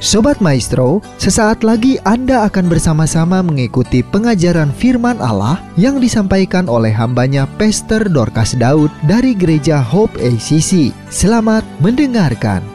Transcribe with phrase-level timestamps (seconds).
[0.00, 7.44] Sobat Maestro, sesaat lagi Anda akan bersama-sama mengikuti pengajaran firman Allah yang disampaikan oleh hambanya
[7.60, 10.96] Pastor Dorcas Daud dari Gereja Hope ACC.
[11.12, 12.69] Selamat mendengarkan.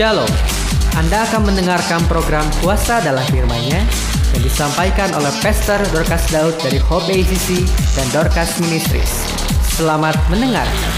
[0.00, 0.32] Shalom.
[0.96, 3.84] Anda akan mendengarkan program Kuasa dalam firman-Nya
[4.32, 7.68] yang disampaikan oleh Pastor Dorcas Daud dari Hope ACC
[8.00, 9.12] dan Dorcas Ministries.
[9.76, 10.92] Selamat mendengarkan.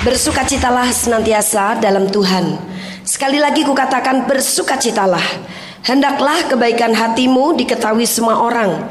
[0.00, 2.56] Bersukacitalah senantiasa dalam Tuhan.
[3.04, 5.44] Sekali lagi kukatakan bersukacitalah.
[5.84, 8.88] Hendaklah kebaikan hatimu diketahui semua orang.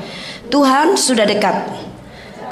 [0.53, 1.65] Tuhan sudah dekat.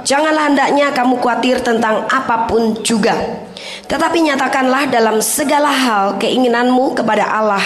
[0.09, 3.45] Janganlah hendaknya kamu khawatir tentang apa pun juga.
[3.87, 7.63] Tetapi nyatakanlah dalam segala hal keinginanmu kepada Allah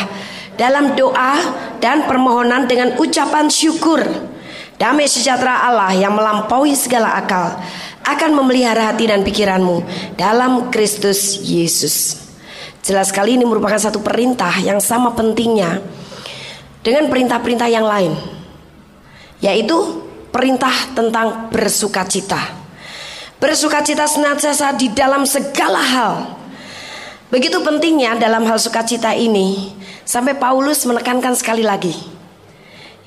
[0.54, 1.42] dalam doa
[1.82, 4.06] dan permohonan dengan ucapan syukur.
[4.78, 7.58] Damai sejahtera Allah yang melampaui segala akal
[8.06, 9.86] akan memelihara hati dan pikiranmu
[10.18, 12.18] dalam Kristus Yesus.
[12.82, 15.82] Jelas sekali ini merupakan satu perintah yang sama pentingnya
[16.82, 18.18] dengan perintah-perintah yang lain,
[19.38, 20.02] yaitu
[20.34, 22.61] perintah tentang bersukacita.
[23.42, 26.38] Bersukacita senantiasa di dalam segala hal.
[27.34, 29.74] Begitu pentingnya dalam hal sukacita ini
[30.06, 31.90] sampai Paulus menekankan sekali lagi.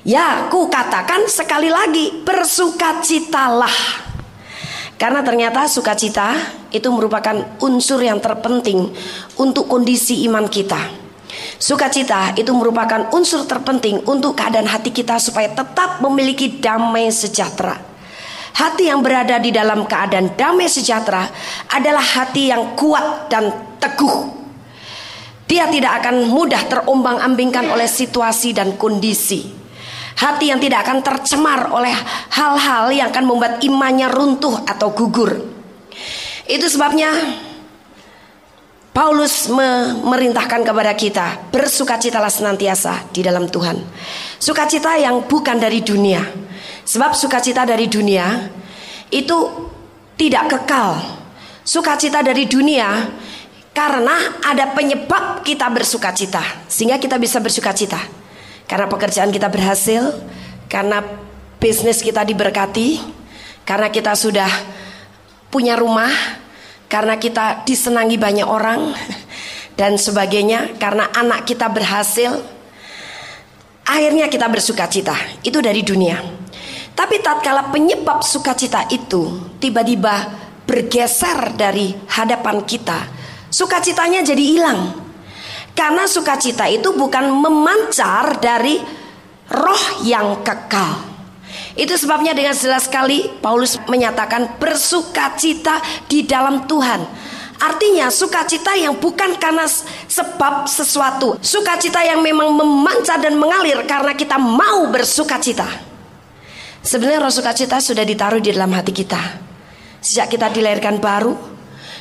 [0.03, 4.03] Ya, ku katakan sekali lagi, bersukacitalah.
[4.99, 6.35] Karena ternyata sukacita
[6.67, 8.91] itu merupakan unsur yang terpenting
[9.39, 10.83] untuk kondisi iman kita.
[11.55, 17.94] Sukacita itu merupakan unsur terpenting untuk keadaan hati kita supaya tetap memiliki damai sejahtera.
[18.55, 21.27] Hati yang berada di dalam keadaan damai sejahtera
[21.75, 23.51] adalah hati yang kuat dan
[23.83, 24.31] teguh.
[25.45, 29.51] Dia tidak akan mudah terombang-ambingkan oleh situasi dan kondisi.
[30.15, 31.91] Hati yang tidak akan tercemar oleh
[32.31, 35.35] hal-hal yang akan membuat imannya runtuh atau gugur.
[36.47, 37.11] Itu sebabnya
[38.95, 43.75] Paulus memerintahkan kepada kita bersukacitalah senantiasa di dalam Tuhan.
[44.39, 46.23] Sukacita yang bukan dari dunia.
[46.85, 48.49] Sebab sukacita dari dunia
[49.09, 49.37] itu
[50.15, 51.01] tidak kekal.
[51.65, 53.09] Sukacita dari dunia
[53.75, 56.39] karena ada penyebab kita bersukacita
[56.69, 57.99] sehingga kita bisa bersukacita.
[58.65, 60.13] Karena pekerjaan kita berhasil,
[60.69, 61.01] karena
[61.61, 62.97] bisnis kita diberkati,
[63.65, 64.49] karena kita sudah
[65.53, 66.09] punya rumah,
[66.89, 68.93] karena kita disenangi banyak orang
[69.79, 72.41] dan sebagainya, karena anak kita berhasil,
[73.85, 75.17] akhirnya kita bersuka cita.
[75.45, 76.44] Itu dari dunia.
[76.95, 80.31] Tapi tatkala penyebab sukacita itu tiba-tiba
[80.63, 83.11] bergeser dari hadapan kita,
[83.51, 84.81] sukacitanya jadi hilang.
[85.75, 88.79] Karena sukacita itu bukan memancar dari
[89.51, 91.03] roh yang kekal.
[91.75, 97.03] Itu sebabnya dengan jelas sekali Paulus menyatakan bersukacita di dalam Tuhan.
[97.59, 99.63] Artinya sukacita yang bukan karena
[100.11, 105.84] sebab sesuatu Sukacita yang memang memancar dan mengalir karena kita mau bersukacita
[106.85, 109.17] Sebenarnya roh sukacita sudah ditaruh di dalam hati kita
[109.97, 111.33] Sejak kita dilahirkan baru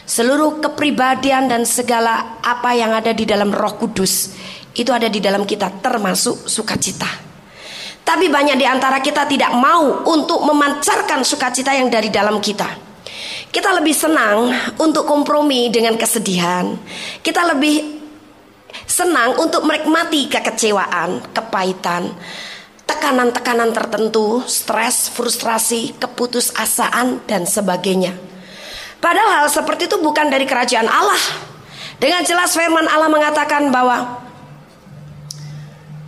[0.04, 4.36] Seluruh kepribadian dan segala apa yang ada di dalam roh kudus
[4.76, 7.24] Itu ada di dalam kita termasuk sukacita
[8.04, 12.68] tapi banyak di antara kita tidak mau untuk memancarkan sukacita yang dari dalam kita.
[13.48, 16.68] Kita lebih senang untuk kompromi dengan kesedihan.
[17.24, 18.04] Kita lebih
[18.84, 22.12] senang untuk menikmati kekecewaan, kepahitan,
[22.84, 28.16] tekanan-tekanan tertentu, stres, frustrasi, keputusasaan, dan sebagainya.
[29.00, 31.20] Padahal hal seperti itu bukan dari kerajaan Allah.
[32.00, 34.24] Dengan jelas firman Allah mengatakan bahwa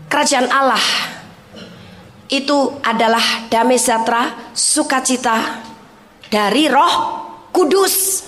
[0.09, 0.81] kerajaan Allah
[2.33, 5.63] itu adalah damai sejahtera, sukacita
[6.33, 6.95] dari Roh
[7.53, 8.27] Kudus.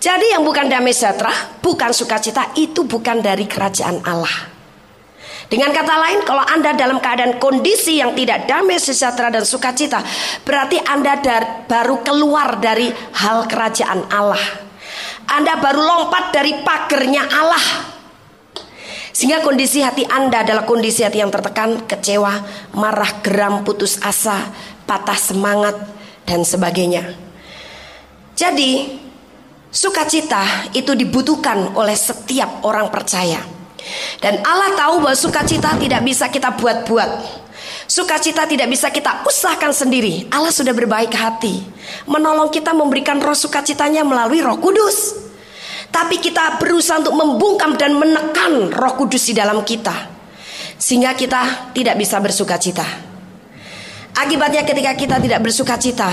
[0.00, 1.32] Jadi yang bukan damai sejahtera,
[1.64, 4.53] bukan sukacita, itu bukan dari kerajaan Allah.
[5.44, 10.00] Dengan kata lain, kalau Anda dalam keadaan kondisi yang tidak damai sejahtera dan sukacita,
[10.42, 11.20] berarti Anda
[11.68, 14.40] baru keluar dari hal kerajaan Allah.
[15.28, 17.94] Anda baru lompat dari pagernya Allah.
[19.14, 22.34] Sehingga kondisi hati Anda adalah kondisi hati yang tertekan, kecewa,
[22.74, 24.50] marah, geram, putus asa,
[24.90, 25.76] patah semangat,
[26.26, 27.14] dan sebagainya.
[28.34, 28.98] Jadi,
[29.70, 33.38] sukacita itu dibutuhkan oleh setiap orang percaya.
[34.20, 37.10] Dan Allah tahu bahwa sukacita tidak bisa kita buat-buat.
[37.84, 40.28] Sukacita tidak bisa kita usahakan sendiri.
[40.32, 41.60] Allah sudah berbaik hati,
[42.08, 45.20] menolong kita memberikan roh sukacitanya melalui Roh Kudus.
[45.94, 49.94] Tapi kita berusaha untuk membungkam dan menekan roh kudus di dalam kita.
[50.74, 52.82] Sehingga kita tidak bisa bersuka cita.
[54.18, 56.10] Akibatnya ketika kita tidak bersuka cita,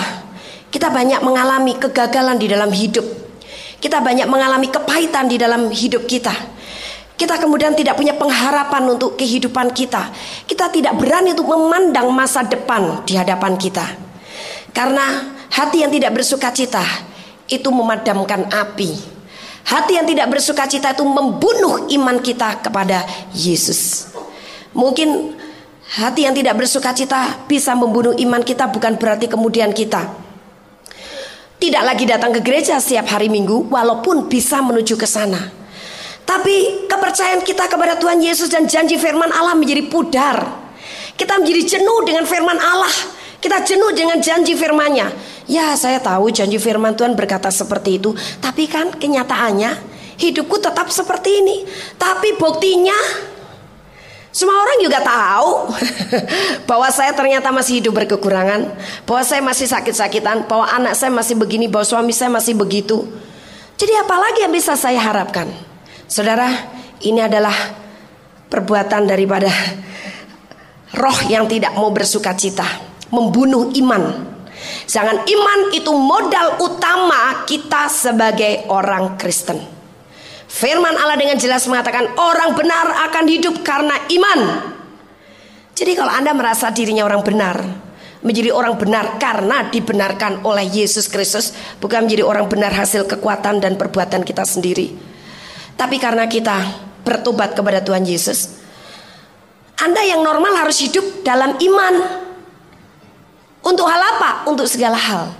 [0.69, 3.03] kita banyak mengalami kegagalan di dalam hidup.
[3.81, 6.33] Kita banyak mengalami kepahitan di dalam hidup kita.
[7.21, 10.09] Kita kemudian tidak punya pengharapan untuk kehidupan kita.
[10.49, 13.85] Kita tidak berani untuk memandang masa depan di hadapan kita.
[14.73, 16.81] Karena hati yang tidak bersuka cita
[17.45, 19.21] itu memadamkan api
[19.61, 24.09] Hati yang tidak bersuka cita itu membunuh iman kita kepada Yesus.
[24.73, 25.37] Mungkin
[26.01, 30.07] hati yang tidak bersuka cita bisa membunuh iman kita bukan berarti kemudian kita
[31.61, 35.60] tidak lagi datang ke gereja setiap hari Minggu walaupun bisa menuju ke sana.
[36.31, 40.39] Tapi kepercayaan kita kepada Tuhan Yesus dan janji firman Allah menjadi pudar.
[41.19, 42.95] Kita menjadi jenuh dengan firman Allah.
[43.35, 45.11] Kita jenuh dengan janji firmannya.
[45.51, 48.15] Ya saya tahu janji firman Tuhan berkata seperti itu.
[48.39, 49.75] Tapi kan kenyataannya
[50.23, 51.67] hidupku tetap seperti ini.
[51.99, 52.95] Tapi buktinya
[54.31, 55.67] semua orang juga tahu
[56.71, 58.71] bahwa saya ternyata masih hidup berkekurangan,
[59.03, 63.03] bahwa saya masih sakit-sakitan, bahwa anak saya masih begini, bahwa suami saya masih begitu.
[63.75, 65.70] Jadi apalagi yang bisa saya harapkan?
[66.11, 66.51] Saudara,
[67.07, 67.55] ini adalah
[68.51, 69.47] perbuatan daripada
[70.99, 72.67] roh yang tidak mau bersuka cita,
[73.15, 74.27] membunuh iman.
[74.91, 79.55] Jangan iman itu modal utama kita sebagai orang Kristen.
[80.51, 84.39] Firman Allah dengan jelas mengatakan orang benar akan hidup karena iman.
[85.71, 87.55] Jadi kalau Anda merasa dirinya orang benar,
[88.19, 93.79] menjadi orang benar karena dibenarkan oleh Yesus Kristus, bukan menjadi orang benar hasil kekuatan dan
[93.79, 95.10] perbuatan kita sendiri.
[95.81, 96.61] Tapi karena kita
[97.01, 98.61] bertobat kepada Tuhan Yesus,
[99.81, 102.21] Anda yang normal harus hidup dalam iman.
[103.65, 104.45] Untuk hal apa?
[104.45, 105.33] Untuk segala hal.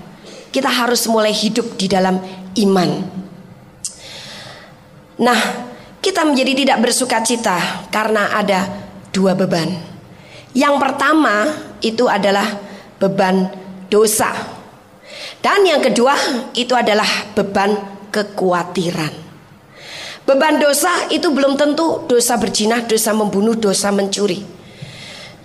[0.49, 2.17] Kita harus mulai hidup di dalam
[2.57, 2.89] iman.
[5.21, 5.39] Nah,
[6.01, 8.65] kita menjadi tidak bersuka cita karena ada
[9.13, 9.69] dua beban.
[10.57, 11.53] Yang pertama
[11.85, 12.49] itu adalah
[12.97, 13.45] beban
[13.93, 14.33] dosa.
[15.37, 16.17] Dan yang kedua
[16.57, 17.77] itu adalah beban
[18.09, 19.20] kekhawatiran.
[20.21, 24.61] Beban dosa itu belum tentu dosa berjinah, dosa membunuh, dosa mencuri.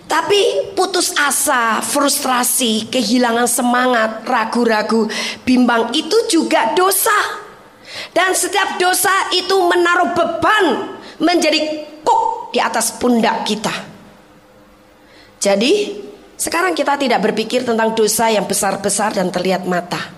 [0.06, 5.10] Tapi putus asa, frustrasi, kehilangan semangat, ragu-ragu,
[5.42, 7.42] bimbang itu juga dosa.
[8.14, 10.66] Dan setiap dosa itu menaruh beban
[11.18, 11.58] menjadi
[12.06, 13.72] kuk di atas pundak kita.
[15.42, 16.00] Jadi,
[16.36, 20.15] sekarang kita tidak berpikir tentang dosa yang besar-besar dan terlihat mata.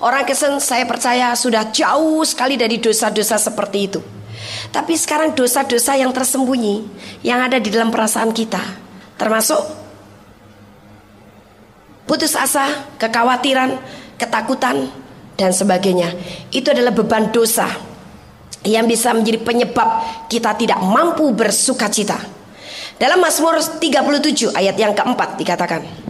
[0.00, 4.00] Orang Kristen saya percaya sudah jauh sekali dari dosa-dosa seperti itu.
[4.70, 6.86] Tapi sekarang dosa-dosa yang tersembunyi
[7.24, 8.60] yang ada di dalam perasaan kita,
[9.16, 9.58] termasuk
[12.06, 13.80] putus asa, kekhawatiran,
[14.20, 14.88] ketakutan,
[15.36, 16.14] dan sebagainya.
[16.50, 17.68] Itu adalah beban dosa
[18.66, 19.88] yang bisa menjadi penyebab
[20.26, 22.18] kita tidak mampu bersuka cita.
[22.96, 26.05] Dalam Mazmur 37 ayat yang keempat dikatakan.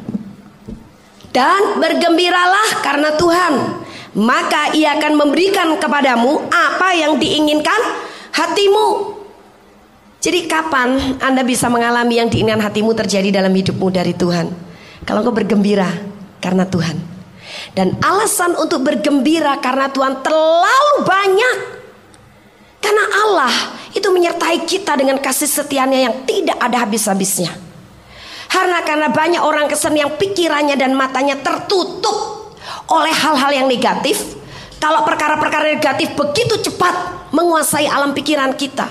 [1.36, 3.84] Dan bergembiralah karena Tuhan,
[4.16, 7.76] maka ia akan memberikan kepadamu apa yang diinginkan
[8.32, 9.20] hatimu.
[10.16, 14.48] Jadi kapan Anda bisa mengalami yang diinginkan hatimu terjadi dalam hidupmu dari Tuhan?
[15.04, 15.92] Kalau engkau bergembira
[16.40, 16.96] karena Tuhan.
[17.76, 21.56] Dan alasan untuk bergembira karena Tuhan terlalu banyak.
[22.80, 23.52] Karena Allah
[23.92, 27.65] itu menyertai kita dengan kasih setianya yang tidak ada habis-habisnya.
[28.46, 32.50] Karena karena banyak orang kesen yang pikirannya dan matanya tertutup
[32.90, 34.38] oleh hal-hal yang negatif.
[34.76, 38.86] Kalau perkara-perkara negatif begitu cepat menguasai alam pikiran kita.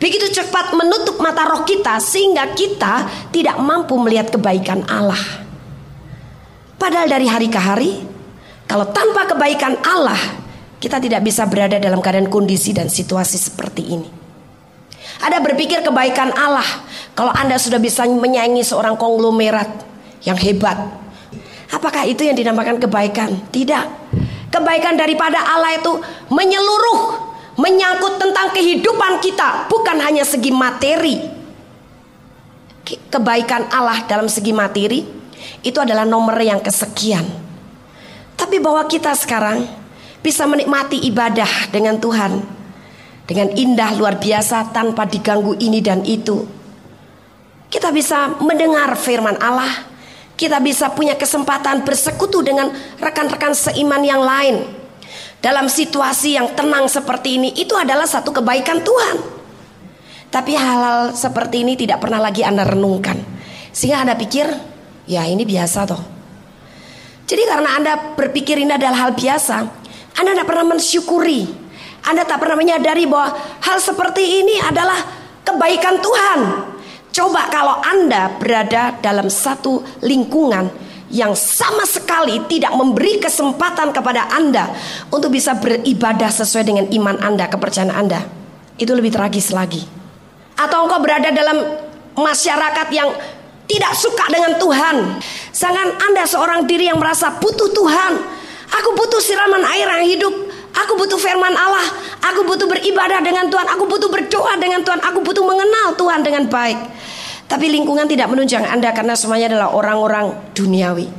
[0.00, 5.20] Begitu cepat menutup mata roh kita sehingga kita tidak mampu melihat kebaikan Allah.
[6.80, 7.92] Padahal dari hari ke hari
[8.64, 10.16] kalau tanpa kebaikan Allah,
[10.78, 14.19] kita tidak bisa berada dalam keadaan kondisi dan situasi seperti ini.
[15.18, 16.66] Ada berpikir kebaikan Allah.
[17.18, 19.68] Kalau Anda sudah bisa menyaingi seorang konglomerat
[20.22, 20.78] yang hebat,
[21.74, 23.34] apakah itu yang dinamakan kebaikan?
[23.50, 23.84] Tidak.
[24.50, 25.92] Kebaikan daripada Allah itu
[26.30, 27.00] menyeluruh,
[27.58, 31.16] menyangkut tentang kehidupan kita, bukan hanya segi materi.
[32.90, 35.06] Kebaikan Allah dalam segi materi
[35.62, 37.22] itu adalah nomor yang kesekian.
[38.34, 39.62] Tapi bahwa kita sekarang
[40.24, 42.59] bisa menikmati ibadah dengan Tuhan
[43.30, 46.42] dengan indah luar biasa tanpa diganggu ini dan itu.
[47.70, 49.86] Kita bisa mendengar firman Allah,
[50.34, 54.66] kita bisa punya kesempatan bersekutu dengan rekan-rekan seiman yang lain.
[55.38, 59.16] Dalam situasi yang tenang seperti ini itu adalah satu kebaikan Tuhan.
[60.34, 63.22] Tapi hal-hal seperti ini tidak pernah lagi Anda renungkan.
[63.70, 64.50] Sehingga Anda pikir,
[65.06, 66.02] ya ini biasa toh.
[67.30, 69.56] Jadi karena Anda berpikir ini adalah hal biasa,
[70.18, 71.69] Anda tidak pernah mensyukuri.
[72.06, 74.96] Anda tak pernah menyadari bahwa hal seperti ini adalah
[75.44, 76.40] kebaikan Tuhan.
[77.10, 80.70] Coba kalau Anda berada dalam satu lingkungan
[81.10, 84.70] yang sama sekali tidak memberi kesempatan kepada Anda
[85.10, 88.22] untuk bisa beribadah sesuai dengan iman Anda, kepercayaan Anda.
[88.78, 89.82] Itu lebih tragis lagi.
[90.54, 91.58] Atau engkau berada dalam
[92.14, 93.10] masyarakat yang
[93.66, 94.96] tidak suka dengan Tuhan.
[95.50, 98.12] Sangat Anda seorang diri yang merasa butuh Tuhan.
[98.70, 100.34] Aku butuh siraman air yang hidup.
[100.86, 101.86] Aku butuh firman Allah.
[102.32, 103.66] Aku butuh beribadah dengan Tuhan.
[103.76, 105.00] Aku butuh berdoa dengan Tuhan.
[105.02, 106.78] Aku butuh mengenal Tuhan dengan baik.
[107.50, 111.10] Tapi lingkungan tidak menunjang Anda karena semuanya adalah orang-orang duniawi.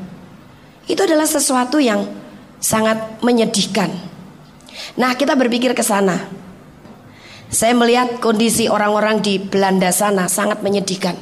[0.88, 2.08] Itu adalah sesuatu yang
[2.58, 3.92] sangat menyedihkan.
[4.96, 6.16] Nah, kita berpikir ke sana.
[7.52, 11.20] Saya melihat kondisi orang-orang di Belanda sana sangat menyedihkan.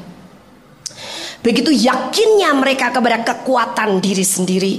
[1.41, 4.73] Begitu yakinnya mereka kepada kekuatan diri sendiri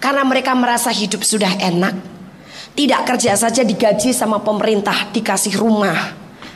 [0.00, 2.15] karena mereka merasa hidup sudah enak.
[2.76, 5.96] Tidak kerja saja digaji sama pemerintah, dikasih rumah.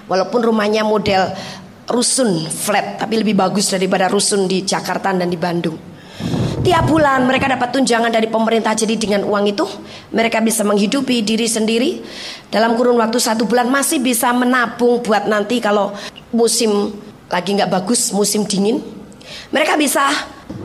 [0.04, 1.32] Walaupun rumahnya model
[1.90, 5.74] rusun flat tapi lebih bagus daripada rusun di Jakarta dan di Bandung.
[6.60, 9.64] Tiap bulan mereka dapat tunjangan dari pemerintah jadi dengan uang itu
[10.12, 12.04] mereka bisa menghidupi diri sendiri
[12.52, 15.96] dalam kurun waktu satu bulan masih bisa menabung buat nanti kalau
[16.36, 16.92] musim
[17.32, 18.84] lagi nggak bagus musim dingin
[19.48, 20.04] mereka bisa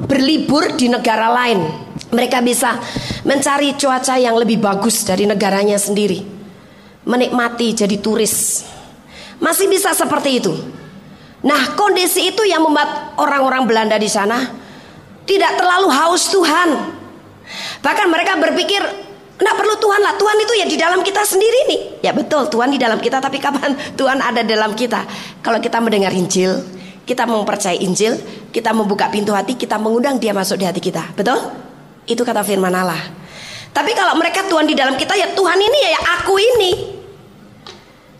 [0.03, 1.84] berlibur di negara lain
[2.15, 2.79] mereka bisa
[3.27, 6.23] mencari cuaca yang lebih bagus dari negaranya sendiri
[7.03, 8.63] menikmati jadi turis
[9.43, 10.55] masih bisa seperti itu
[11.43, 14.65] nah kondisi itu yang membuat orang-orang Belanda di sana
[15.25, 16.69] tidak terlalu haus Tuhan.
[17.81, 18.81] Bahkan mereka berpikir,
[19.37, 20.13] tidak perlu Tuhan lah.
[20.17, 21.79] Tuhan itu ya di dalam kita sendiri nih.
[22.05, 23.17] Ya betul, Tuhan di dalam kita.
[23.17, 25.03] Tapi kapan Tuhan ada dalam kita?
[25.41, 26.61] Kalau kita mendengar Injil,
[27.03, 28.17] kita mempercayai Injil,
[28.53, 31.13] kita membuka pintu hati, kita mengundang dia masuk di hati kita.
[31.17, 31.41] Betul?
[32.05, 33.01] Itu kata firman Allah.
[33.75, 36.71] Tapi kalau mereka Tuhan di dalam kita, ya Tuhan ini ya, ya aku ini.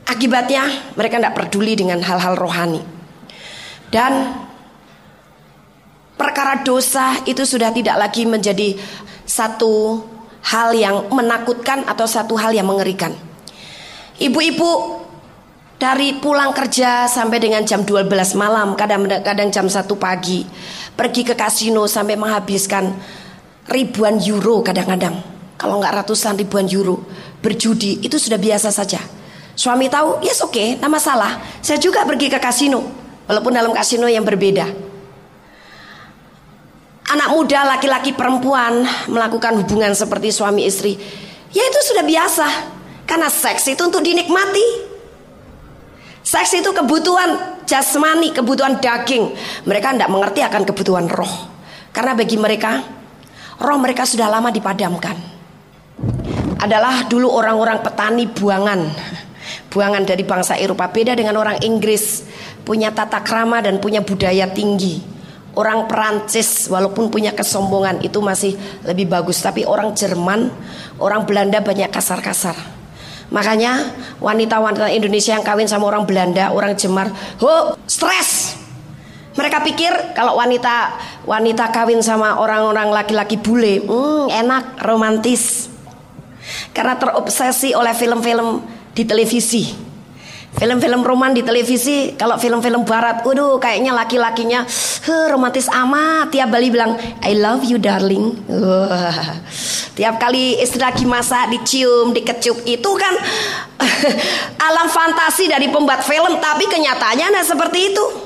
[0.06, 2.84] Akibatnya mereka tidak peduli dengan hal-hal rohani.
[3.90, 4.36] Dan
[6.20, 8.76] perkara dosa itu sudah tidak lagi menjadi
[9.24, 10.04] satu
[10.46, 13.16] hal yang menakutkan atau satu hal yang mengerikan.
[14.20, 15.02] Ibu-ibu
[15.76, 20.46] dari pulang kerja sampai dengan jam 12 malam, kadang-kadang jam 1 pagi,
[20.96, 22.96] pergi ke kasino sampai menghabiskan
[23.70, 25.18] ribuan euro kadang-kadang.
[25.56, 27.02] Kalau nggak ratusan ribuan euro
[27.40, 29.00] berjudi itu sudah biasa saja.
[29.56, 31.40] Suami tahu, yes oke, okay, nama masalah.
[31.64, 32.84] Saya juga pergi ke kasino,
[33.24, 34.86] walaupun dalam kasino yang berbeda
[37.16, 41.00] anak muda, laki-laki, perempuan melakukan hubungan seperti suami istri,
[41.54, 42.48] ya itu sudah biasa.
[43.06, 44.98] Karena seks itu untuk dinikmati.
[46.26, 49.30] Seks itu kebutuhan jasmani, kebutuhan daging.
[49.64, 51.54] Mereka tidak mengerti akan kebutuhan roh.
[51.94, 52.82] Karena bagi mereka,
[53.60, 55.18] roh mereka sudah lama dipadamkan.
[56.60, 58.82] Adalah dulu orang-orang petani buangan.
[59.70, 62.26] Buangan dari bangsa Eropa beda dengan orang Inggris.
[62.66, 64.98] Punya tata krama dan punya budaya tinggi
[65.56, 70.52] Orang Perancis walaupun punya kesombongan itu masih lebih bagus Tapi orang Jerman,
[71.00, 72.60] orang Belanda banyak kasar-kasar
[73.32, 77.08] Makanya wanita-wanita Indonesia yang kawin sama orang Belanda, orang Jemar
[77.40, 78.45] Oh stres
[79.36, 80.96] mereka pikir kalau wanita
[81.28, 85.68] wanita kawin sama orang-orang laki-laki bule, hmm, enak, romantis.
[86.72, 88.64] Karena terobsesi oleh film-film
[88.96, 89.64] di televisi.
[90.56, 94.64] Film-film roman di televisi, kalau film-film barat, waduh kayaknya laki-lakinya
[95.28, 96.32] romantis amat.
[96.32, 98.40] Tiap Bali bilang, I love you darling.
[98.48, 99.44] Wah.
[100.00, 103.14] Tiap kali istri lagi masak, dicium, dikecup, itu kan
[104.72, 108.25] alam fantasi dari pembuat film, tapi kenyataannya nah seperti itu.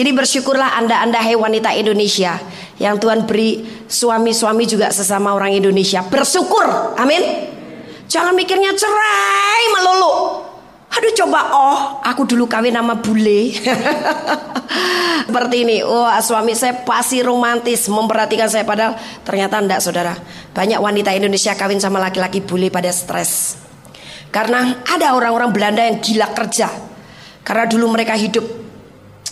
[0.00, 2.40] Jadi bersyukurlah anda-anda hai wanita Indonesia.
[2.80, 6.00] Yang Tuhan beri suami-suami juga sesama orang Indonesia.
[6.00, 7.20] Bersyukur, amin.
[8.08, 10.40] Jangan mikirnya cerai melulu.
[10.88, 13.52] Aduh coba oh aku dulu kawin sama bule.
[15.28, 15.84] Seperti ini.
[15.84, 18.64] Oh suami saya pasti romantis Memperhatikan saya.
[18.64, 20.16] Padahal ternyata enggak saudara.
[20.56, 23.60] Banyak wanita Indonesia kawin sama laki-laki bule pada stres.
[24.32, 26.72] Karena ada orang-orang Belanda yang gila kerja.
[27.44, 28.69] Karena dulu mereka hidup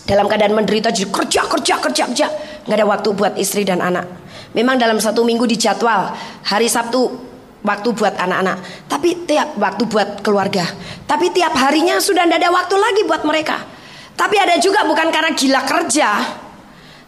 [0.09, 2.27] Dalam keadaan menderita jadi kerja kerja kerja kerja
[2.65, 4.09] Nggak ada waktu buat istri dan anak
[4.57, 6.17] Memang dalam satu minggu dijadwal
[6.49, 10.65] Hari Sabtu waktu buat anak-anak, tapi tiap waktu buat keluarga.
[11.05, 13.61] Tapi tiap harinya sudah tidak ada waktu lagi buat mereka.
[14.15, 16.09] Tapi ada juga bukan karena gila kerja,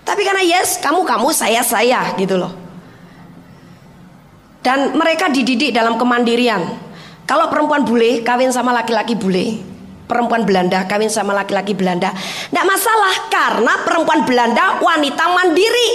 [0.07, 2.55] tapi karena yes, kamu kamu saya saya gitu loh.
[4.61, 6.61] Dan mereka dididik dalam kemandirian.
[7.25, 9.63] Kalau perempuan bule kawin sama laki-laki bule,
[10.11, 15.89] perempuan Belanda kawin sama laki-laki Belanda, tidak masalah karena perempuan Belanda wanita mandiri.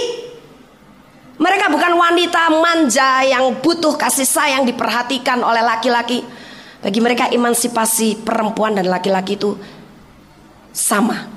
[1.36, 6.24] Mereka bukan wanita manja yang butuh kasih sayang diperhatikan oleh laki-laki.
[6.80, 9.52] Bagi mereka emansipasi perempuan dan laki-laki itu
[10.72, 11.28] sama.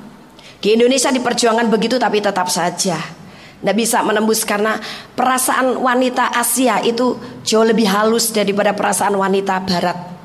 [0.63, 3.19] Di Indonesia diperjuangkan begitu tapi tetap saja
[3.59, 4.79] tidak bisa menembus karena
[5.19, 10.18] perasaan wanita Asia itu jauh lebih halus daripada perasaan wanita Barat.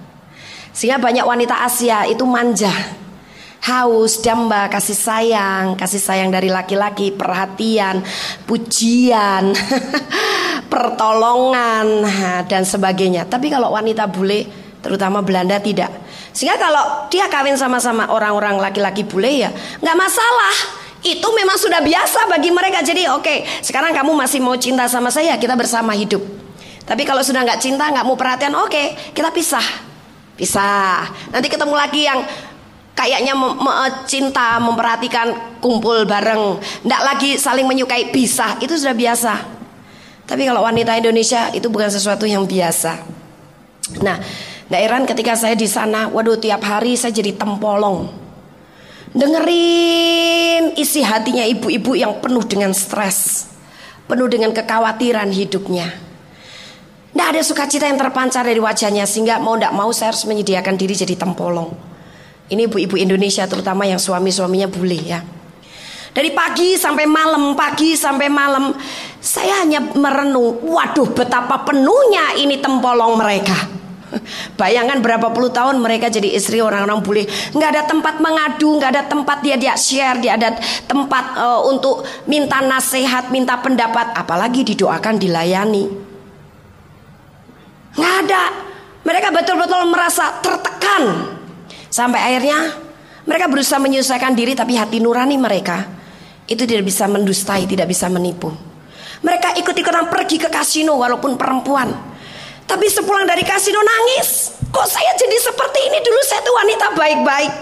[0.74, 2.70] Sehingga banyak wanita Asia itu manja
[3.64, 8.04] haus, damba, kasih sayang, kasih sayang dari laki-laki, perhatian,
[8.44, 9.56] pujian,
[10.72, 12.04] pertolongan
[12.44, 13.24] dan sebagainya.
[13.24, 14.44] Tapi kalau wanita bule,
[14.84, 15.88] terutama Belanda tidak.
[16.36, 20.56] Sehingga kalau dia kawin sama-sama orang-orang laki-laki bule ya nggak masalah.
[21.04, 22.80] Itu memang sudah biasa bagi mereka.
[22.80, 26.20] Jadi oke, okay, sekarang kamu masih mau cinta sama saya, kita bersama hidup.
[26.84, 29.64] Tapi kalau sudah nggak cinta, nggak mau perhatian, oke, okay, kita pisah,
[30.34, 31.08] pisah.
[31.30, 32.20] Nanti ketemu lagi yang
[32.94, 33.58] kayaknya mem
[34.06, 36.58] cinta memperhatikan kumpul bareng.
[36.60, 39.34] Tidak lagi saling menyukai pisah itu sudah biasa.
[40.24, 43.04] Tapi kalau wanita Indonesia itu bukan sesuatu yang biasa.
[44.00, 44.18] Nah
[44.70, 48.10] daerah ketika saya di sana waduh tiap hari saya jadi tempolong.
[49.14, 53.46] Dengerin isi hatinya ibu-ibu yang penuh dengan stres
[54.04, 56.03] penuh dengan kekhawatiran hidupnya
[57.24, 60.92] tidak ada sukacita yang terpancar dari wajahnya sehingga mau tidak mau saya harus menyediakan diri
[60.92, 61.94] jadi tempolong
[62.52, 65.20] ini ibu-ibu Indonesia terutama yang suami-suaminya bule ya.
[66.14, 68.70] Dari pagi sampai malam, pagi sampai malam,
[69.18, 73.56] saya hanya merenung, waduh betapa penuhnya ini tempolong mereka.
[74.60, 79.02] Bayangkan berapa puluh tahun mereka jadi istri orang-orang bule, nggak ada tempat mengadu, nggak ada
[79.10, 80.54] tempat dia dia share, dia ada
[80.86, 86.13] tempat uh, untuk minta nasihat, minta pendapat, apalagi didoakan, dilayani.
[87.94, 88.42] Nggak ada.
[89.04, 91.34] Mereka betul-betul merasa tertekan
[91.94, 92.74] Sampai akhirnya
[93.22, 95.86] mereka berusaha menyelesaikan diri tapi hati nurani mereka
[96.50, 98.50] itu tidak bisa mendustai, tidak bisa menipu.
[99.22, 101.94] Mereka ikut-ikutan pergi ke kasino walaupun perempuan.
[102.66, 104.58] Tapi sepulang dari kasino nangis.
[104.74, 107.54] Kok saya jadi seperti ini dulu saya tuh wanita baik-baik.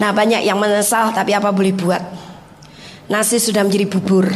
[0.00, 2.00] Nah banyak yang menyesal tapi apa boleh buat.
[3.12, 4.32] Nasi sudah menjadi bubur.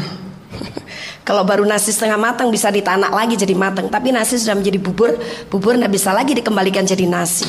[1.24, 3.88] Kalau baru nasi setengah matang bisa ditanak lagi jadi matang.
[3.88, 5.16] Tapi nasi sudah menjadi bubur,
[5.48, 7.48] bubur tidak bisa lagi dikembalikan jadi nasi.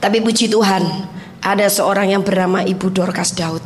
[0.00, 0.80] Tapi puji Tuhan,
[1.44, 3.60] ada seorang yang bernama Ibu Dorcas Daud.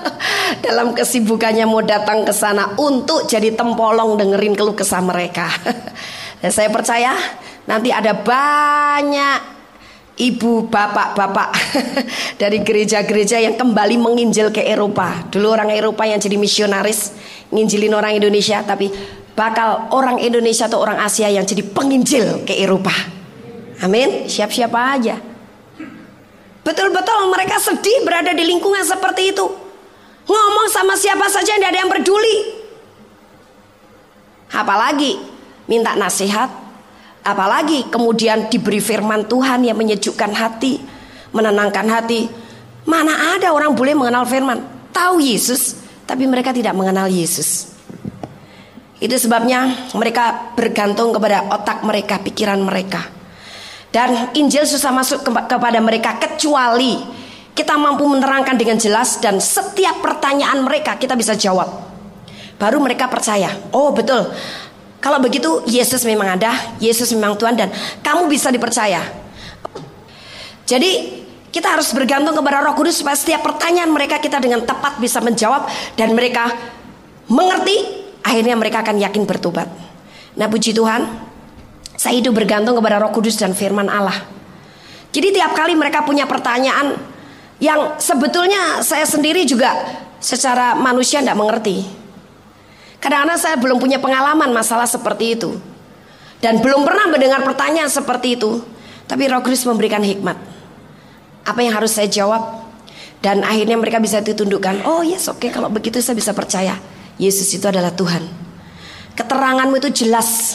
[0.64, 5.44] Dalam kesibukannya mau datang ke sana untuk jadi tempolong dengerin keluh kesah mereka.
[6.40, 7.12] Dan saya percaya
[7.68, 9.57] nanti ada banyak
[10.18, 11.48] ibu, bapak, bapak
[12.42, 15.30] dari gereja-gereja yang kembali menginjil ke Eropa.
[15.30, 17.14] Dulu orang Eropa yang jadi misionaris
[17.54, 18.90] nginjilin orang Indonesia, tapi
[19.38, 22.92] bakal orang Indonesia atau orang Asia yang jadi penginjil ke Eropa.
[23.78, 24.26] Amin.
[24.26, 25.22] Siap-siap aja.
[26.66, 29.46] Betul-betul mereka sedih berada di lingkungan seperti itu.
[30.28, 32.36] Ngomong sama siapa saja tidak ada yang peduli.
[34.52, 35.16] Apalagi
[35.70, 36.50] minta nasihat,
[37.28, 40.80] apalagi kemudian diberi firman Tuhan yang menyejukkan hati,
[41.36, 42.24] menenangkan hati.
[42.88, 44.64] Mana ada orang boleh mengenal firman?
[44.88, 45.76] Tahu Yesus,
[46.08, 47.68] tapi mereka tidak mengenal Yesus.
[48.98, 53.04] Itu sebabnya mereka bergantung kepada otak mereka, pikiran mereka.
[53.92, 56.98] Dan Injil susah masuk ke kepada mereka kecuali
[57.52, 61.66] kita mampu menerangkan dengan jelas dan setiap pertanyaan mereka kita bisa jawab.
[62.58, 63.54] Baru mereka percaya.
[63.70, 64.34] Oh betul.
[64.98, 67.70] Kalau begitu Yesus memang ada, Yesus memang Tuhan dan
[68.02, 69.02] kamu bisa dipercaya.
[70.66, 75.22] Jadi kita harus bergantung kepada Roh Kudus supaya setiap pertanyaan mereka kita dengan tepat bisa
[75.22, 75.64] menjawab
[75.96, 76.50] dan mereka
[77.30, 79.70] mengerti, akhirnya mereka akan yakin bertobat.
[80.36, 81.08] Nah, puji Tuhan,
[81.96, 84.14] saya hidup bergantung kepada Roh Kudus dan firman Allah.
[85.08, 86.94] Jadi tiap kali mereka punya pertanyaan
[87.58, 89.72] yang sebetulnya saya sendiri juga
[90.22, 91.97] secara manusia tidak mengerti.
[92.98, 95.54] Kadang-kadang saya belum punya pengalaman masalah seperti itu.
[96.38, 98.62] Dan belum pernah mendengar pertanyaan seperti itu.
[99.06, 100.38] Tapi Roh Kudus memberikan hikmat.
[101.46, 102.66] Apa yang harus saya jawab?
[103.18, 104.86] Dan akhirnya mereka bisa ditundukkan.
[104.86, 106.78] Oh yes oke okay, kalau begitu saya bisa percaya.
[107.18, 108.22] Yesus itu adalah Tuhan.
[109.18, 110.54] Keteranganmu itu jelas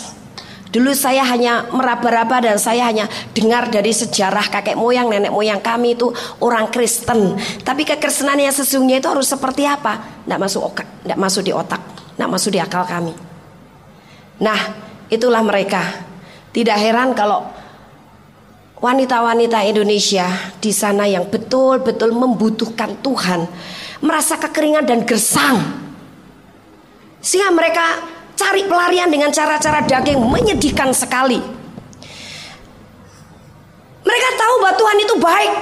[0.74, 3.06] Dulu saya hanya meraba-raba dan saya hanya
[3.38, 6.10] dengar dari sejarah kakek moyang, nenek moyang kami itu
[6.42, 7.38] orang Kristen.
[7.62, 10.26] Tapi kekristenan yang sesungguhnya itu harus seperti apa?
[10.26, 11.78] Tidak masuk tidak masuk di otak,
[12.14, 13.14] tidak masuk di akal kami.
[14.42, 14.60] Nah,
[15.10, 15.82] itulah mereka.
[16.54, 17.50] Tidak heran kalau
[18.78, 20.28] wanita-wanita Indonesia
[20.62, 23.50] di sana yang betul-betul membutuhkan Tuhan,
[24.04, 25.58] merasa kekeringan dan gersang.
[27.24, 28.04] Sehingga mereka
[28.36, 31.40] cari pelarian dengan cara-cara daging menyedihkan sekali.
[34.04, 35.54] Mereka tahu bahwa Tuhan itu baik,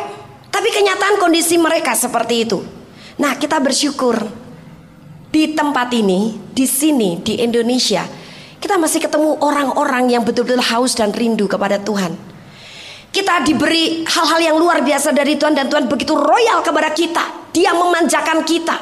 [0.49, 2.59] tapi kenyataan kondisi mereka seperti itu.
[3.21, 4.40] Nah, kita bersyukur
[5.31, 8.03] di tempat ini, di sini, di Indonesia,
[8.59, 12.13] kita masih ketemu orang-orang yang betul-betul haus dan rindu kepada Tuhan.
[13.11, 17.51] Kita diberi hal-hal yang luar biasa dari Tuhan dan Tuhan begitu royal kepada kita.
[17.51, 18.77] Dia memanjakan kita.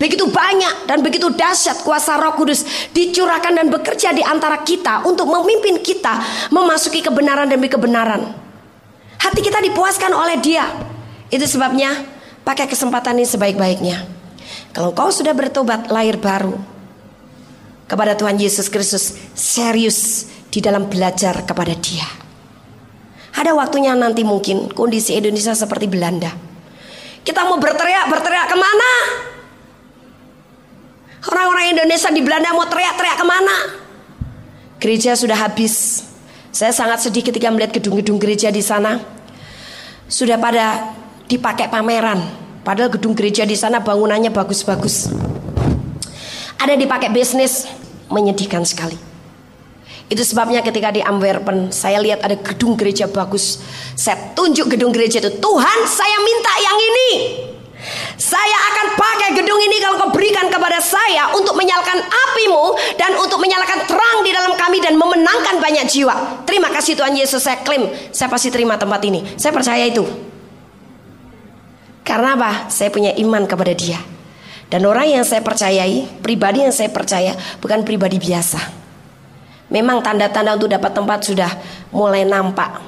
[0.00, 2.64] Begitu banyak dan begitu dahsyat kuasa Roh Kudus
[2.96, 8.32] dicurahkan dan bekerja di antara kita untuk memimpin kita memasuki kebenaran demi kebenaran.
[9.20, 10.64] Hati kita dipuaskan oleh Dia.
[11.28, 11.92] Itu sebabnya
[12.40, 14.23] pakai kesempatan ini sebaik-baiknya.
[14.74, 16.58] Kalau kau sudah bertobat lahir baru,
[17.84, 22.06] kepada Tuhan Yesus Kristus serius di dalam belajar kepada Dia.
[23.34, 26.30] Ada waktunya nanti mungkin kondisi Indonesia seperti Belanda.
[27.24, 28.92] Kita mau berteriak, berteriak ke mana?
[31.24, 33.56] Orang-orang Indonesia di Belanda mau teriak-teriak ke mana?
[34.78, 36.04] Gereja sudah habis.
[36.54, 39.00] Saya sangat sedih ketika melihat gedung-gedung gereja di sana.
[40.06, 40.94] Sudah pada
[41.26, 42.43] dipakai pameran.
[42.64, 45.12] Padahal gedung gereja di sana bangunannya bagus-bagus.
[46.56, 47.68] Ada dipakai bisnis,
[48.08, 48.96] menyedihkan sekali.
[50.08, 53.60] Itu sebabnya ketika di Antwerpen saya lihat ada gedung gereja bagus.
[53.96, 55.32] Saya tunjuk gedung gereja itu.
[55.40, 57.10] Tuhan saya minta yang ini.
[58.16, 63.36] Saya akan pakai gedung ini kalau kau berikan kepada saya untuk menyalakan apimu dan untuk
[63.36, 66.48] menyalakan terang di dalam kami dan memenangkan banyak jiwa.
[66.48, 69.20] Terima kasih Tuhan Yesus saya klaim saya pasti terima tempat ini.
[69.36, 70.32] Saya percaya itu.
[72.04, 72.68] Karena apa?
[72.68, 73.96] Saya punya iman kepada dia.
[74.68, 77.32] Dan orang yang saya percayai, pribadi yang saya percaya
[77.64, 78.60] bukan pribadi biasa.
[79.72, 81.50] Memang tanda-tanda untuk dapat tempat sudah
[81.88, 82.84] mulai nampak.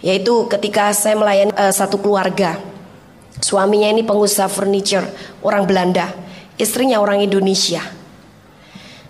[0.00, 2.56] Yaitu ketika saya melayani uh, satu keluarga.
[3.42, 5.04] Suaminya ini pengusaha furniture,
[5.44, 6.08] orang Belanda.
[6.56, 7.84] Istrinya orang Indonesia.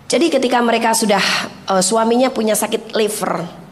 [0.09, 1.21] Jadi ketika mereka sudah
[1.71, 3.63] uh, suaminya punya sakit liver.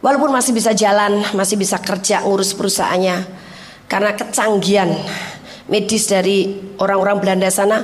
[0.00, 3.45] Walaupun masih bisa jalan, masih bisa kerja ngurus perusahaannya
[3.86, 4.90] karena kecanggihan
[5.70, 7.82] medis dari orang-orang Belanda sana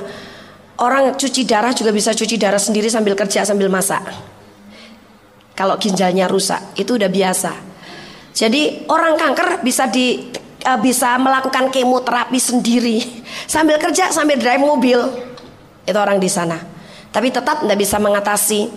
[0.83, 4.01] Orang cuci darah juga bisa cuci darah sendiri sambil kerja sambil masak.
[5.53, 7.53] Kalau ginjalnya rusak itu udah biasa.
[8.33, 10.33] Jadi orang kanker bisa di
[10.65, 12.97] uh, bisa melakukan kemoterapi sendiri
[13.53, 14.97] sambil kerja sambil drive mobil.
[15.85, 16.57] Itu orang di sana.
[17.13, 18.73] Tapi tetap tidak bisa mengatasi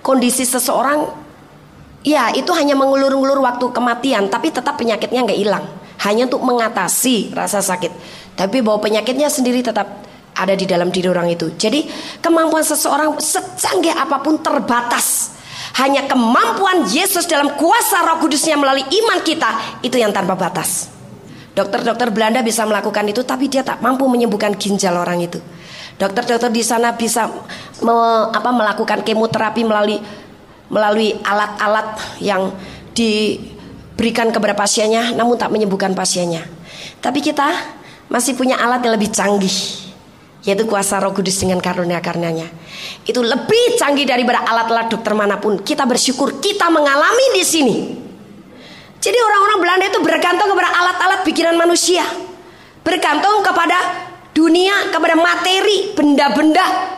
[0.00, 1.28] kondisi seseorang.
[2.00, 5.66] Ya itu hanya mengulur-ulur waktu kematian, tapi tetap penyakitnya nggak hilang.
[6.06, 7.90] Hanya untuk mengatasi rasa sakit.
[8.38, 11.50] Tapi bahwa penyakitnya sendiri tetap ada di dalam diri orang itu.
[11.58, 11.88] Jadi
[12.22, 15.34] kemampuan seseorang secanggih apa pun terbatas.
[15.82, 20.88] Hanya kemampuan Yesus dalam kuasa Roh Kudusnya melalui iman kita itu yang tanpa batas.
[21.56, 25.40] Dokter-dokter Belanda bisa melakukan itu tapi dia tak mampu menyembuhkan ginjal orang itu.
[25.96, 27.32] Dokter-dokter di sana bisa
[27.80, 27.96] me,
[28.28, 29.96] apa, melakukan kemoterapi melalui
[30.68, 32.52] melalui alat-alat yang
[33.96, 36.44] diberikan kepada pasiennya namun tak menyembuhkan pasiennya.
[37.00, 37.48] Tapi kita
[38.12, 39.56] masih punya alat yang lebih canggih
[40.44, 42.46] yaitu kuasa Roh Kudus dengan karunia-karunianya.
[43.02, 45.58] Itu lebih canggih daripada alat-alat dokter mana pun.
[45.58, 47.76] Kita bersyukur kita mengalami di sini.
[49.02, 52.06] Jadi orang-orang Belanda itu bergantung kepada alat-alat pikiran manusia.
[52.86, 53.74] Bergantung kepada
[54.36, 56.94] dunia, kepada materi, benda-benda.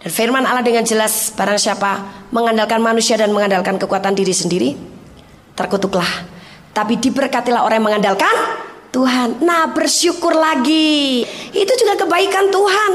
[0.00, 2.00] Dan firman Allah dengan jelas barang siapa
[2.32, 4.70] mengandalkan manusia dan mengandalkan kekuatan diri sendiri,
[5.52, 6.35] terkutuklah.
[6.76, 8.36] Tapi diberkatilah orang yang mengandalkan
[8.92, 9.40] Tuhan.
[9.40, 11.24] Nah bersyukur lagi.
[11.56, 12.90] Itu juga kebaikan Tuhan.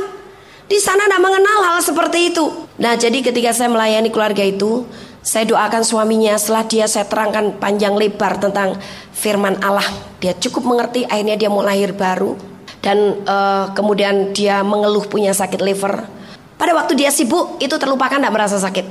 [0.69, 2.45] Di sana tidak mengenal hal seperti itu.
[2.77, 4.85] Nah jadi ketika saya melayani keluarga itu,
[5.25, 8.77] saya doakan suaminya setelah dia saya terangkan panjang lebar tentang
[9.17, 9.85] firman Allah.
[10.21, 12.37] Dia cukup mengerti, akhirnya dia mau lahir baru.
[12.81, 16.05] Dan uh, kemudian dia mengeluh punya sakit liver.
[16.57, 18.85] Pada waktu dia sibuk, itu terlupakan tidak merasa sakit.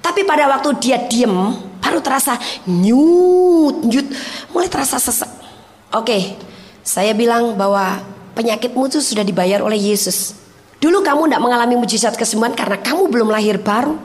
[0.00, 1.56] Tapi pada waktu dia diem,
[1.92, 4.08] baru terasa nyut, nyut,
[4.56, 5.28] mulai terasa sesek.
[5.92, 6.40] Oke,
[6.80, 8.00] saya bilang bahwa
[8.32, 10.32] penyakitmu itu sudah dibayar oleh Yesus.
[10.80, 14.00] Dulu kamu tidak mengalami mujizat kesembuhan karena kamu belum lahir baru.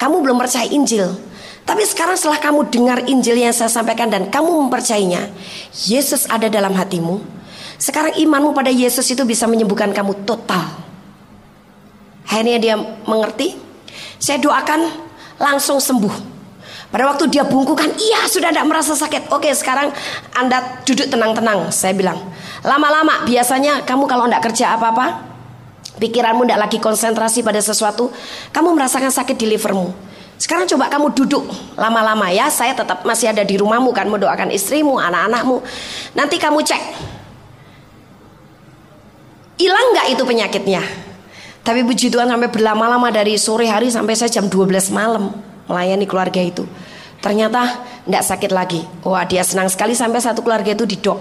[0.00, 1.12] Kamu belum percaya Injil.
[1.68, 5.28] Tapi sekarang setelah kamu dengar Injil yang saya sampaikan dan kamu mempercayainya,
[5.76, 7.20] Yesus ada dalam hatimu.
[7.76, 10.72] Sekarang imanmu pada Yesus itu bisa menyembuhkan kamu total.
[12.24, 13.60] Akhirnya dia mengerti.
[14.16, 14.88] Saya doakan
[15.36, 16.35] langsung sembuh.
[16.86, 19.34] Pada waktu dia bungkukan, iya sudah tidak merasa sakit.
[19.34, 19.90] Oke sekarang
[20.38, 21.74] Anda duduk tenang-tenang.
[21.74, 22.18] Saya bilang,
[22.62, 25.18] lama-lama biasanya kamu kalau tidak kerja apa-apa,
[25.98, 28.14] pikiranmu tidak lagi konsentrasi pada sesuatu,
[28.54, 29.90] kamu merasakan sakit di livermu.
[30.36, 32.46] Sekarang coba kamu duduk lama-lama ya.
[32.52, 35.64] Saya tetap masih ada di rumahmu kan mendoakan istrimu, anak-anakmu.
[36.12, 36.82] Nanti kamu cek.
[39.56, 40.84] Hilang nggak itu penyakitnya?
[41.64, 46.40] Tapi puji Tuhan sampai berlama-lama dari sore hari sampai saya jam 12 malam melayani keluarga
[46.42, 46.64] itu.
[47.22, 48.80] Ternyata tidak sakit lagi.
[49.02, 51.18] Wah dia senang sekali sampai satu keluarga itu didok.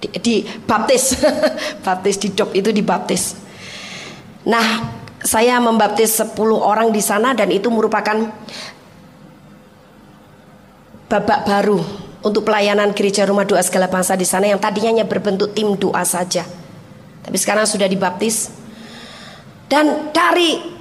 [0.00, 1.20] Di, di baptis.
[1.84, 3.36] baptis didok itu dibaptis.
[4.48, 8.30] Nah saya membaptis 10 orang di sana dan itu merupakan
[11.08, 11.80] babak baru
[12.22, 16.04] untuk pelayanan gereja rumah doa segala bangsa di sana yang tadinya hanya berbentuk tim doa
[16.06, 16.46] saja.
[17.24, 18.48] Tapi sekarang sudah dibaptis.
[19.68, 20.77] Dan dari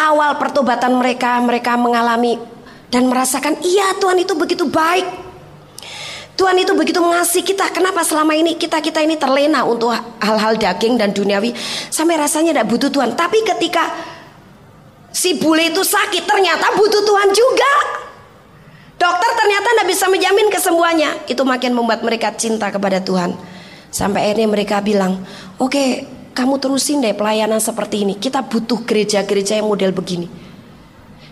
[0.00, 2.40] awal pertobatan mereka, mereka mengalami
[2.88, 5.30] dan merasakan, iya Tuhan itu begitu baik.
[6.40, 7.68] Tuhan itu begitu mengasihi kita.
[7.68, 9.92] Kenapa selama ini kita-kita ini terlena untuk
[10.24, 11.52] hal-hal daging dan duniawi
[11.92, 13.12] sampai rasanya tidak butuh Tuhan.
[13.12, 13.92] Tapi ketika
[15.12, 17.72] si bule itu sakit ternyata butuh Tuhan juga.
[18.96, 21.10] Dokter ternyata tidak bisa menjamin kesembuhannya.
[21.28, 23.36] Itu makin membuat mereka cinta kepada Tuhan.
[23.92, 25.20] Sampai akhirnya mereka bilang,
[25.60, 25.88] oke okay,
[26.30, 28.14] kamu terusin deh pelayanan seperti ini.
[28.16, 30.30] Kita butuh gereja-gereja yang model begini.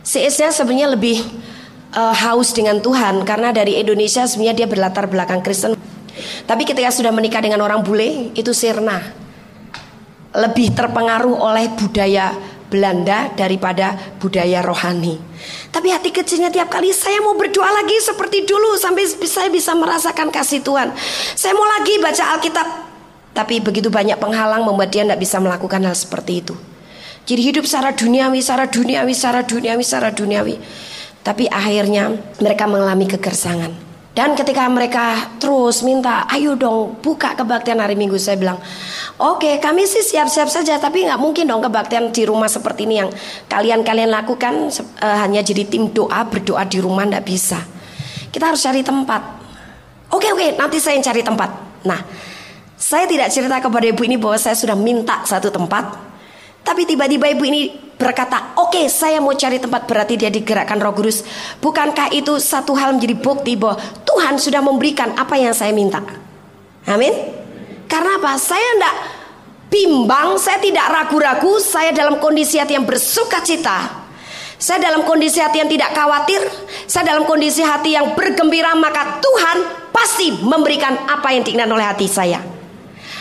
[0.03, 1.21] CS-nya sebenarnya lebih
[1.93, 5.77] uh, haus dengan Tuhan karena dari Indonesia sebenarnya dia berlatar belakang Kristen.
[6.49, 9.01] Tapi ketika sudah menikah dengan orang bule itu sirna.
[10.29, 12.37] Lebih terpengaruh oleh budaya
[12.69, 15.17] Belanda daripada budaya rohani.
[15.73, 20.29] Tapi hati kecilnya tiap kali saya mau berdoa lagi seperti dulu sampai saya bisa merasakan
[20.29, 20.93] kasih Tuhan.
[21.33, 22.88] Saya mau lagi baca Alkitab.
[23.39, 26.59] Tapi begitu banyak penghalang membuat dia tidak bisa melakukan hal seperti itu.
[27.23, 30.55] Jadi hidup secara duniawi, secara duniawi, secara duniawi, secara duniawi.
[31.23, 33.71] Tapi akhirnya mereka mengalami kegersangan.
[34.19, 38.59] Dan ketika mereka terus minta, ayo dong buka kebaktian hari Minggu, saya bilang,
[39.15, 42.99] oke okay, kami sih siap-siap saja, tapi nggak mungkin dong kebaktian di rumah seperti ini
[42.99, 43.15] yang
[43.47, 47.63] kalian-kalian lakukan uh, hanya jadi tim doa berdoa di rumah nggak bisa.
[48.35, 49.23] Kita harus cari tempat.
[50.11, 51.51] Oke okay, oke, okay, nanti saya yang cari tempat.
[51.87, 52.01] Nah,
[52.79, 55.99] saya tidak cerita kepada ibu ini bahwa saya sudah minta satu tempat,
[56.63, 60.95] tapi tiba-tiba ibu ini berkata, oke okay, saya mau cari tempat berarti dia digerakkan roh
[60.95, 61.27] kudus.
[61.59, 65.99] Bukankah itu satu hal menjadi bukti bahwa Tuhan sudah memberikan apa yang saya minta.
[66.87, 67.11] Amin.
[67.91, 68.39] Karena apa?
[68.39, 68.95] Saya tidak
[69.67, 74.07] bimbang, saya tidak ragu-ragu, saya dalam kondisi hati yang bersuka cita.
[74.59, 76.43] Saya dalam kondisi hati yang tidak khawatir,
[76.87, 79.59] saya dalam kondisi hati yang bergembira, maka Tuhan
[79.95, 82.58] pasti memberikan apa yang diinginkan oleh hati saya.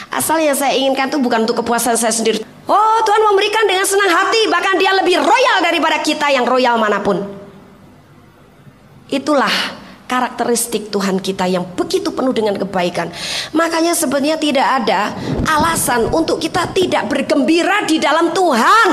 [0.08, 4.12] Asal yang saya inginkan itu bukan untuk kepuasan saya sendiri, Oh Tuhan memberikan dengan senang
[4.12, 7.24] hati Bahkan dia lebih royal daripada kita yang royal mana pun.
[9.08, 9.52] Itulah
[10.08, 13.08] karakteristik Tuhan kita yang begitu penuh dengan kebaikan.
[13.56, 15.16] Makanya sebenarnya tidak ada
[15.48, 18.90] alasan untuk kita tidak bergembira di dalam Tuhan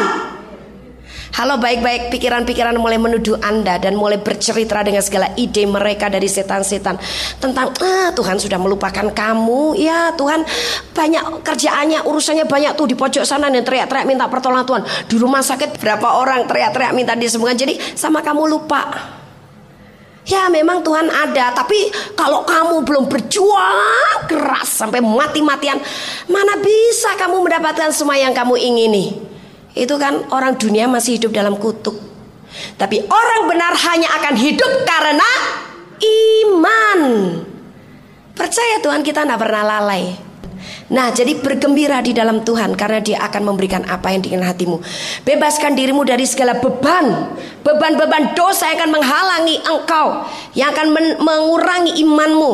[1.35, 6.95] Halo baik-baik pikiran-pikiran mulai menuduh Anda dan mulai bercerita dengan segala ide mereka dari setan-setan
[7.43, 9.75] tentang ah Tuhan sudah melupakan kamu.
[9.75, 10.47] Ya Tuhan
[10.95, 14.83] banyak kerjaannya urusannya banyak tuh di pojok sana dan teriak-teriak minta pertolongan Tuhan.
[15.11, 18.95] Di rumah sakit berapa orang teriak-teriak minta disembuhkan jadi sama kamu lupa.
[20.31, 25.77] Ya memang Tuhan ada Tapi kalau kamu belum berjuang keras Sampai mati-matian
[26.33, 29.34] Mana bisa kamu mendapatkan semua yang kamu ingini
[29.75, 31.99] itu kan orang dunia masih hidup dalam kutuk.
[32.79, 35.31] Tapi orang benar hanya akan hidup karena
[35.99, 37.01] iman.
[38.35, 40.15] Percaya Tuhan kita tidak pernah lalai.
[40.95, 44.79] Nah, jadi bergembira di dalam Tuhan karena Dia akan memberikan apa yang diinginkan hatimu.
[45.25, 47.35] Bebaskan dirimu dari segala beban,
[47.65, 52.53] beban-beban dosa yang akan menghalangi engkau, yang akan men mengurangi imanmu,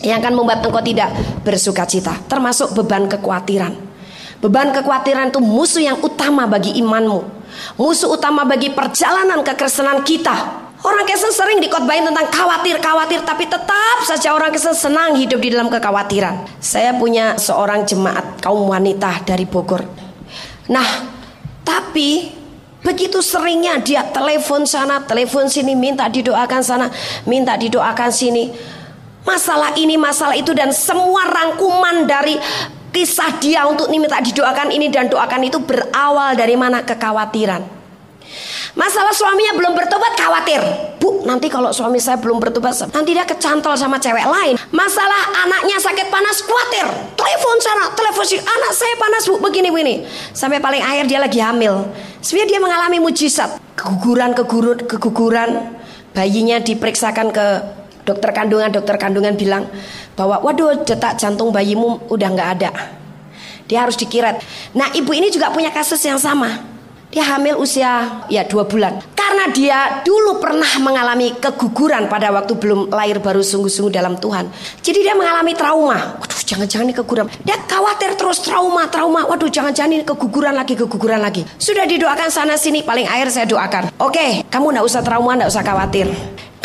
[0.00, 1.12] yang akan membuat engkau tidak
[1.44, 3.87] bersuka cita, termasuk beban kekhawatiran.
[4.38, 7.26] Beban kekhawatiran itu musuh yang utama bagi imanmu.
[7.74, 10.66] Musuh utama bagi perjalanan kekristenan kita.
[10.78, 15.66] Orang Kristen sering dikotbahin tentang khawatir-khawatir tapi tetap saja orang Kristen senang hidup di dalam
[15.66, 16.62] kekhawatiran.
[16.62, 19.82] Saya punya seorang jemaat kaum wanita dari Bogor.
[20.70, 20.86] Nah,
[21.66, 22.30] tapi
[22.78, 26.86] begitu seringnya dia telepon sana, telepon sini, minta didoakan sana,
[27.26, 28.54] minta didoakan sini.
[29.26, 32.38] Masalah ini, masalah itu dan semua rangkuman dari
[32.98, 37.62] Kisah dia untuk minta didoakan ini dan doakan itu berawal dari mana kekhawatiran.
[38.74, 40.58] Masalah suaminya belum bertobat khawatir.
[40.98, 44.58] Bu, nanti kalau suami saya belum bertobat, nanti dia kecantol sama cewek lain.
[44.74, 46.90] Masalah anaknya sakit panas khawatir.
[47.14, 48.42] Telepon sana, telepon sini.
[48.42, 50.02] Anak saya panas bu, begini-begini.
[50.34, 51.86] Sampai paling akhir dia lagi hamil.
[52.18, 53.62] Sebenarnya dia mengalami mujizat.
[53.78, 55.50] Keguguran, keguguran, keguguran.
[56.18, 57.46] Bayinya diperiksakan ke
[58.08, 59.68] dokter kandungan dokter kandungan bilang
[60.16, 62.70] bahwa waduh detak jantung bayimu udah nggak ada
[63.68, 64.40] dia harus dikiret
[64.72, 66.64] nah ibu ini juga punya kasus yang sama
[67.12, 72.88] dia hamil usia ya dua bulan karena dia dulu pernah mengalami keguguran pada waktu belum
[72.88, 74.48] lahir baru sungguh-sungguh dalam Tuhan.
[74.80, 76.16] Jadi dia mengalami trauma.
[76.16, 77.28] Waduh, jangan-jangan ini keguguran.
[77.44, 79.28] Dia khawatir terus trauma, trauma.
[79.28, 81.44] Waduh, jangan-jangan ini keguguran lagi, keguguran lagi.
[81.60, 83.92] Sudah didoakan sana sini, paling akhir saya doakan.
[84.00, 86.08] Oke, kamu nggak usah trauma, nggak usah khawatir.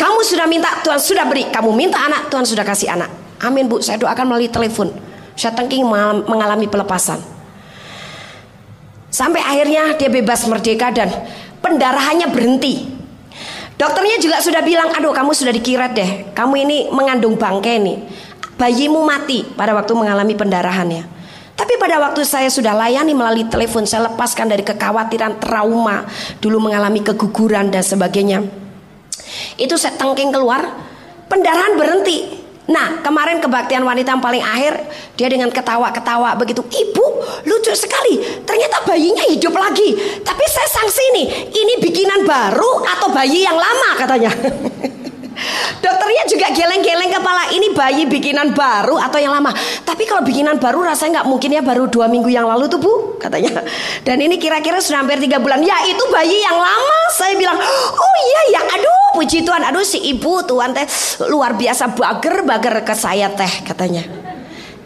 [0.04, 1.48] Kamu sudah minta, Tuhan sudah beri.
[1.48, 3.08] Kamu minta anak, Tuhan sudah kasih anak.
[3.40, 4.92] Amin bu, saya doakan melalui telepon.
[5.32, 5.80] Saya tengking
[6.28, 7.24] mengalami pelepasan.
[9.08, 11.08] Sampai akhirnya dia bebas merdeka dan
[11.64, 12.84] pendarahannya berhenti.
[13.80, 16.10] Dokternya juga sudah bilang, aduh kamu sudah dikirat deh.
[16.36, 18.04] Kamu ini mengandung bangke nih.
[18.60, 21.02] Bayimu mati pada waktu mengalami pendarahannya.
[21.56, 26.04] Tapi pada waktu saya sudah layani melalui telepon, saya lepaskan dari kekhawatiran trauma,
[26.44, 28.63] dulu mengalami keguguran dan sebagainya.
[29.56, 30.62] Itu saya tengking keluar,
[31.30, 32.44] pendarahan berhenti.
[32.64, 34.88] Nah, kemarin kebaktian wanita yang paling akhir,
[35.20, 37.06] dia dengan ketawa-ketawa begitu, "Ibu,
[37.44, 38.40] lucu sekali.
[38.40, 39.92] Ternyata bayinya hidup lagi.
[40.24, 44.32] Tapi saya sanksi nih, ini bikinan baru atau bayi yang lama?" katanya.
[45.84, 49.52] Dokternya juga geleng-geleng kepala ini bayi bikinan baru atau yang lama.
[49.84, 53.20] Tapi kalau bikinan baru rasanya nggak mungkin ya baru dua minggu yang lalu tuh bu
[53.20, 53.60] katanya.
[54.00, 55.60] Dan ini kira-kira sudah hampir tiga bulan.
[55.60, 56.98] Ya itu bayi yang lama.
[57.12, 60.88] Saya bilang oh iya ya aduh puji Tuhan aduh si ibu Tuhan teh
[61.28, 64.08] luar biasa bager bager ke saya teh katanya.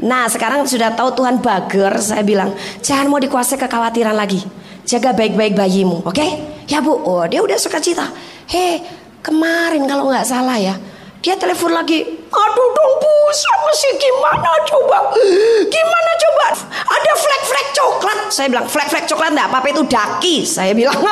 [0.02, 4.42] Nah sekarang sudah tahu Tuhan bager saya bilang jangan mau dikuasai kekhawatiran lagi.
[4.82, 6.16] Jaga baik-baik bayimu oke?
[6.16, 6.30] Okay?
[6.66, 8.10] Ya bu oh dia udah suka cita.
[8.50, 8.82] Hei
[9.28, 10.72] Kemarin kalau nggak salah ya,
[11.20, 12.00] dia telepon lagi.
[12.32, 15.12] Aduh dong bu, saya mesti gimana coba?
[15.68, 16.46] Gimana coba?
[16.96, 18.18] Ada flek-flek coklat.
[18.32, 20.36] Saya bilang flek-flek coklat enggak apa-apa itu daki.
[20.48, 20.96] Saya bilang.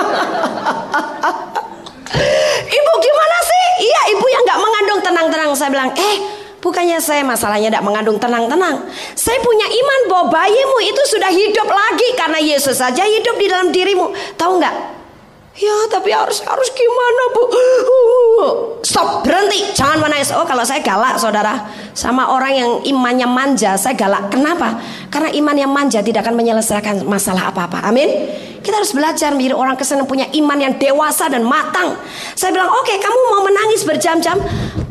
[2.80, 3.64] ibu gimana sih?
[3.84, 5.50] Iya ibu yang nggak mengandung tenang-tenang.
[5.52, 6.16] Saya bilang, eh
[6.64, 8.80] bukannya saya masalahnya tidak mengandung tenang-tenang.
[9.12, 13.68] Saya punya iman bahwa bayimu itu sudah hidup lagi karena Yesus saja hidup di dalam
[13.68, 14.08] dirimu.
[14.40, 14.95] Tahu nggak?
[15.56, 17.42] Ya tapi harus harus gimana bu?
[18.84, 20.28] Stop berhenti jangan menangis.
[20.36, 24.28] Oh kalau saya galak saudara sama orang yang imannya manja saya galak.
[24.28, 24.76] Kenapa?
[25.08, 27.80] Karena iman yang manja tidak akan menyelesaikan masalah apa-apa.
[27.88, 28.28] Amin.
[28.60, 31.96] Kita harus belajar menjadi orang ke sana punya iman yang dewasa dan matang.
[32.36, 34.36] Saya bilang oke okay, kamu mau menangis berjam-jam.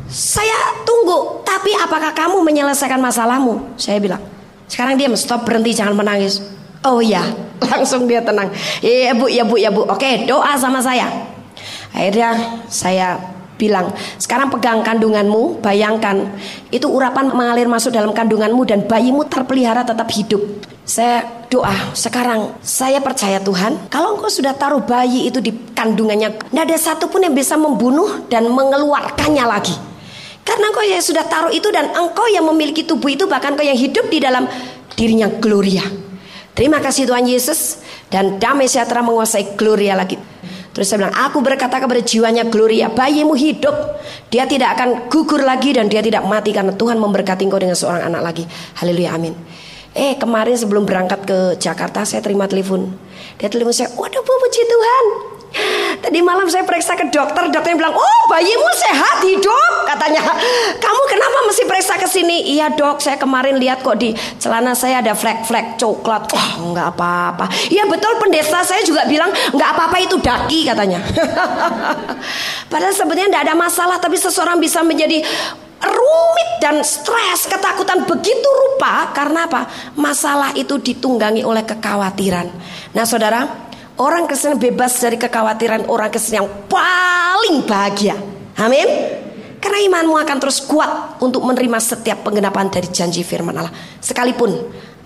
[0.10, 1.46] Saya tunggu.
[1.46, 3.78] Tapi apakah kamu menyelesaikan masalahmu?
[3.78, 4.22] Saya bilang.
[4.66, 6.55] Sekarang dia stop berhenti jangan menangis.
[6.86, 7.26] Oh ya,
[7.66, 8.54] langsung dia tenang.
[8.80, 9.90] Iya bu, ya bu, ya bu.
[9.90, 11.10] Oke, doa sama saya.
[11.90, 13.18] Akhirnya saya
[13.58, 13.90] bilang,
[14.22, 16.30] sekarang pegang kandunganmu, bayangkan
[16.70, 20.44] itu urapan mengalir masuk dalam kandunganmu dan bayimu terpelihara tetap hidup.
[20.86, 26.64] Saya doa, sekarang saya percaya Tuhan, kalau engkau sudah taruh bayi itu di kandungannya, tidak
[26.70, 29.74] ada satupun yang bisa membunuh dan mengeluarkannya lagi.
[30.46, 33.80] Karena engkau yang sudah taruh itu dan engkau yang memiliki tubuh itu bahkan engkau yang
[33.80, 34.46] hidup di dalam
[34.94, 36.05] dirinya Gloria.
[36.56, 40.16] Terima kasih Tuhan Yesus dan damai sejahtera menguasai Gloria lagi.
[40.72, 43.76] Terus saya bilang, aku berkata kepada jiwanya Gloria, bayimu hidup.
[44.32, 48.08] Dia tidak akan gugur lagi dan dia tidak mati karena Tuhan memberkati engkau dengan seorang
[48.08, 48.44] anak lagi.
[48.80, 49.36] Haleluya, amin.
[49.96, 52.92] Eh kemarin sebelum berangkat ke Jakarta saya terima telepon.
[53.40, 55.35] Dia telepon saya, waduh puji Tuhan.
[56.04, 60.22] Tadi malam saya periksa ke dokter, dokternya bilang, "Oh, bayimu sehat, hidup." Katanya,
[60.78, 65.00] "Kamu kenapa mesti periksa ke sini?" "Iya, Dok, saya kemarin lihat kok di celana saya
[65.02, 67.50] ada flek-flek coklat." Oh, enggak apa-apa.
[67.72, 71.00] Iya, betul pendeta saya juga bilang, "Enggak apa-apa itu daki," katanya.
[72.72, 75.24] Padahal sebenarnya enggak ada masalah, tapi seseorang bisa menjadi
[75.86, 79.68] rumit dan stres, ketakutan begitu rupa karena apa?
[80.00, 82.48] Masalah itu ditunggangi oleh kekhawatiran.
[82.96, 83.66] Nah, Saudara,
[83.96, 88.20] Orang Kristen bebas dari kekhawatiran orang Kristen yang paling bahagia.
[88.60, 88.88] Amin.
[89.64, 93.72] Karena imanmu akan terus kuat untuk menerima setiap penggenapan dari janji firman Allah.
[94.04, 94.52] Sekalipun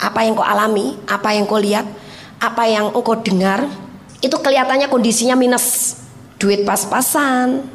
[0.01, 1.85] apa yang kau alami, apa yang kau lihat,
[2.41, 3.69] apa yang engkau dengar,
[4.25, 5.95] itu kelihatannya kondisinya minus.
[6.41, 7.67] Duit pas-pasan,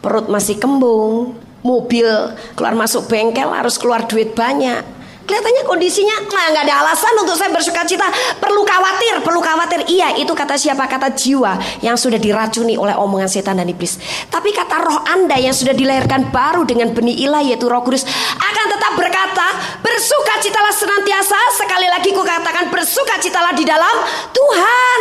[0.00, 2.08] perut masih kembung, mobil
[2.56, 4.93] keluar masuk bengkel harus keluar duit banyak
[5.24, 8.04] Kelihatannya kondisinya nah, ada alasan untuk saya bersuka cita.
[8.36, 9.88] Perlu khawatir, perlu khawatir.
[9.88, 10.84] Iya, itu kata siapa?
[10.84, 13.96] Kata jiwa yang sudah diracuni oleh omongan setan dan iblis.
[14.28, 18.04] Tapi kata roh Anda yang sudah dilahirkan baru dengan benih ilah yaitu Roh Kudus
[18.36, 19.46] akan tetap berkata,
[19.80, 21.40] bersuka citalah senantiasa.
[21.56, 23.96] Sekali lagi ku katakan bersuka citalah di dalam
[24.28, 24.98] Tuhan.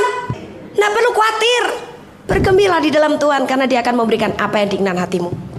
[0.80, 1.64] Nah perlu khawatir.
[2.24, 5.53] Bergembira di dalam Tuhan karena dia akan memberikan apa yang diinginkan hatimu.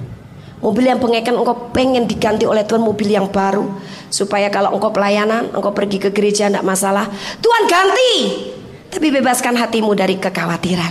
[0.64, 3.68] Mobil yang pengekan engkau pengen diganti oleh Tuhan mobil yang baru
[4.08, 7.04] supaya kalau engkau pelayanan, engkau pergi ke gereja tidak masalah.
[7.44, 8.12] Tuhan ganti,
[8.88, 10.88] tapi bebaskan hatimu dari kekhawatiran.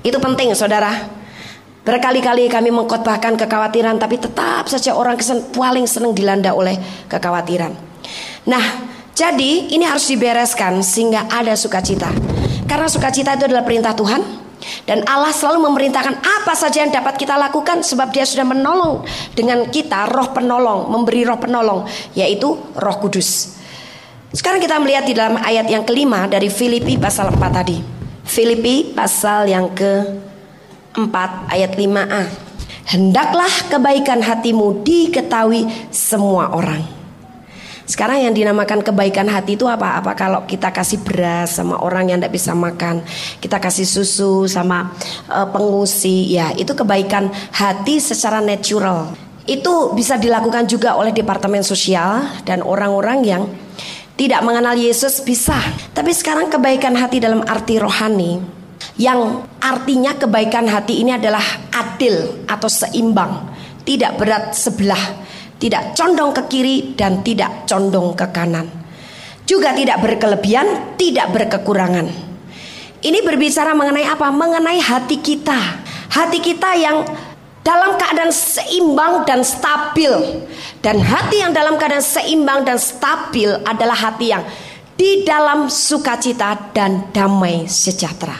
[0.00, 0.88] Itu penting, saudara.
[1.84, 6.80] Berkali-kali kami mengkhotbahkan kekhawatiran, tapi tetap saja orang kesen paling senang dilanda oleh
[7.12, 7.76] kekhawatiran.
[8.48, 8.64] Nah,
[9.12, 12.08] jadi ini harus dibereskan sehingga ada sukacita.
[12.64, 14.47] Karena sukacita itu adalah perintah Tuhan.
[14.84, 19.70] Dan Allah selalu memerintahkan apa saja yang dapat kita lakukan sebab dia sudah menolong dengan
[19.70, 21.86] kita roh penolong, memberi roh penolong
[22.18, 23.54] yaitu roh kudus.
[24.34, 27.78] Sekarang kita melihat di dalam ayat yang kelima dari Filipi pasal 4 tadi.
[28.28, 31.16] Filipi pasal yang ke-4
[31.48, 32.24] ayat 5a.
[32.92, 36.97] Hendaklah kebaikan hatimu diketahui semua orang.
[37.88, 39.96] Sekarang yang dinamakan kebaikan hati itu apa?
[39.96, 43.00] Apa kalau kita kasih beras sama orang yang tidak bisa makan,
[43.40, 44.92] kita kasih susu sama
[45.32, 49.16] uh, pengungsi, ya itu kebaikan hati secara natural.
[49.48, 53.42] Itu bisa dilakukan juga oleh departemen sosial dan orang-orang yang
[54.20, 55.56] tidak mengenal Yesus bisa.
[55.96, 58.36] Tapi sekarang kebaikan hati dalam arti rohani
[59.00, 63.48] yang artinya kebaikan hati ini adalah adil atau seimbang,
[63.88, 65.27] tidak berat sebelah
[65.58, 68.66] tidak condong ke kiri dan tidak condong ke kanan.
[69.42, 72.06] Juga tidak berkelebihan, tidak berkekurangan.
[72.98, 74.30] Ini berbicara mengenai apa?
[74.30, 75.58] Mengenai hati kita.
[76.08, 77.06] Hati kita yang
[77.62, 80.44] dalam keadaan seimbang dan stabil.
[80.84, 84.42] Dan hati yang dalam keadaan seimbang dan stabil adalah hati yang
[84.98, 88.34] di dalam sukacita dan damai sejahtera.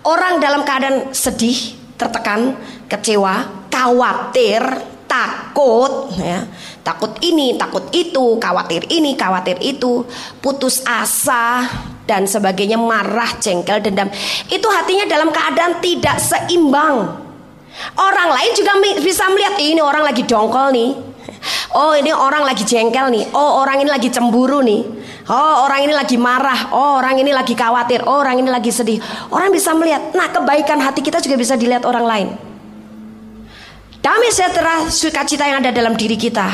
[0.00, 2.56] Orang dalam keadaan sedih, tertekan,
[2.88, 4.64] kecewa, khawatir,
[5.10, 6.46] takut ya.
[6.86, 10.06] Takut ini takut itu khawatir ini khawatir itu.
[10.38, 11.66] Putus asa
[12.06, 14.06] dan sebagainya marah jengkel dendam.
[14.46, 17.26] Itu hatinya dalam keadaan tidak seimbang.
[17.98, 20.90] Orang lain juga bisa melihat ini orang lagi dongkol nih.
[21.72, 23.24] Oh ini orang lagi jengkel nih.
[23.34, 24.82] Oh orang ini lagi cemburu nih.
[25.30, 26.70] Oh orang ini lagi marah.
[26.74, 28.04] Oh orang ini lagi khawatir.
[28.04, 29.00] Oh orang ini lagi sedih.
[29.32, 30.12] Orang bisa melihat.
[30.12, 32.49] Nah kebaikan hati kita juga bisa dilihat orang lain
[34.00, 36.48] Damai sejahtera sukacita yang ada dalam diri kita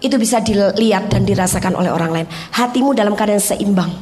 [0.00, 2.26] itu bisa dilihat dan dirasakan oleh orang lain.
[2.56, 3.92] Hatimu dalam keadaan seimbang.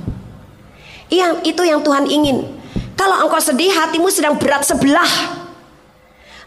[1.11, 2.47] Iya, itu yang Tuhan ingin.
[2.95, 5.11] Kalau engkau sedih, hatimu sedang berat sebelah.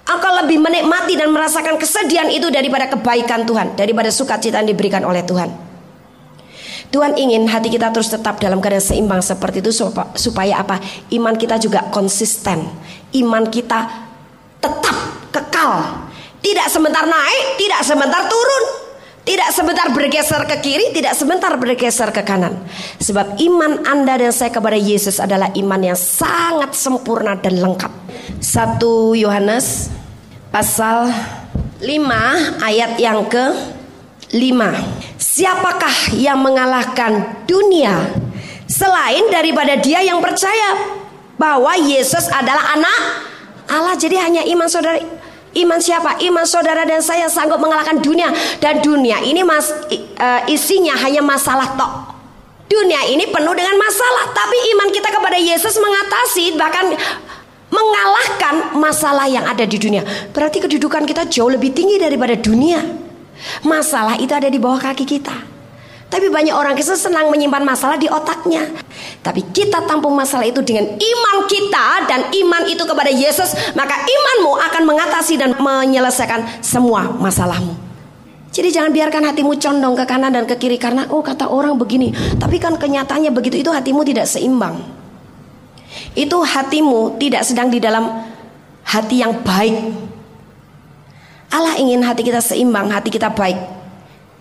[0.08, 5.28] Engkau lebih menikmati dan merasakan kesedihan itu daripada kebaikan Tuhan, daripada sukacita yang diberikan oleh
[5.28, 5.52] Tuhan.
[6.92, 9.72] Tuhan ingin hati kita terus tetap dalam keadaan seimbang seperti itu
[10.16, 10.80] supaya apa?
[11.12, 12.68] Iman kita juga konsisten.
[13.16, 13.88] Iman kita
[14.60, 14.96] tetap
[15.32, 16.01] kekal
[16.42, 18.66] tidak sebentar naik, tidak sebentar turun.
[19.22, 22.58] Tidak sebentar bergeser ke kiri, tidak sebentar bergeser ke kanan.
[22.98, 27.94] Sebab iman Anda dan saya kepada Yesus adalah iman yang sangat sempurna dan lengkap.
[28.42, 29.94] Satu Yohanes
[30.50, 31.14] pasal
[31.78, 31.86] 5
[32.66, 33.46] ayat yang ke
[34.34, 34.42] 5.
[35.22, 38.02] Siapakah yang mengalahkan dunia
[38.66, 40.98] selain daripada dia yang percaya
[41.38, 43.02] bahwa Yesus adalah anak
[43.70, 43.94] Allah.
[43.94, 45.21] Jadi hanya iman saudara
[45.52, 46.16] Iman siapa?
[46.24, 48.32] Iman saudara dan saya sanggup mengalahkan dunia
[48.64, 51.92] dan dunia ini mas uh, isinya hanya masalah tok.
[52.72, 56.96] Dunia ini penuh dengan masalah, tapi iman kita kepada Yesus mengatasi bahkan
[57.68, 60.08] mengalahkan masalah yang ada di dunia.
[60.32, 62.80] Berarti kedudukan kita jauh lebih tinggi daripada dunia.
[63.68, 65.51] Masalah itu ada di bawah kaki kita.
[66.12, 68.68] Tapi banyak orang Kristen senang menyimpan masalah di otaknya.
[69.24, 74.60] Tapi kita tampung masalah itu dengan iman kita dan iman itu kepada Yesus, maka imanmu
[74.60, 77.80] akan mengatasi dan menyelesaikan semua masalahmu.
[78.52, 82.12] Jadi jangan biarkan hatimu condong ke kanan dan ke kiri karena oh kata orang begini,
[82.36, 84.84] tapi kan kenyataannya begitu itu hatimu tidak seimbang.
[86.12, 88.12] Itu hatimu tidak sedang di dalam
[88.84, 89.96] hati yang baik.
[91.48, 93.56] Allah ingin hati kita seimbang, hati kita baik.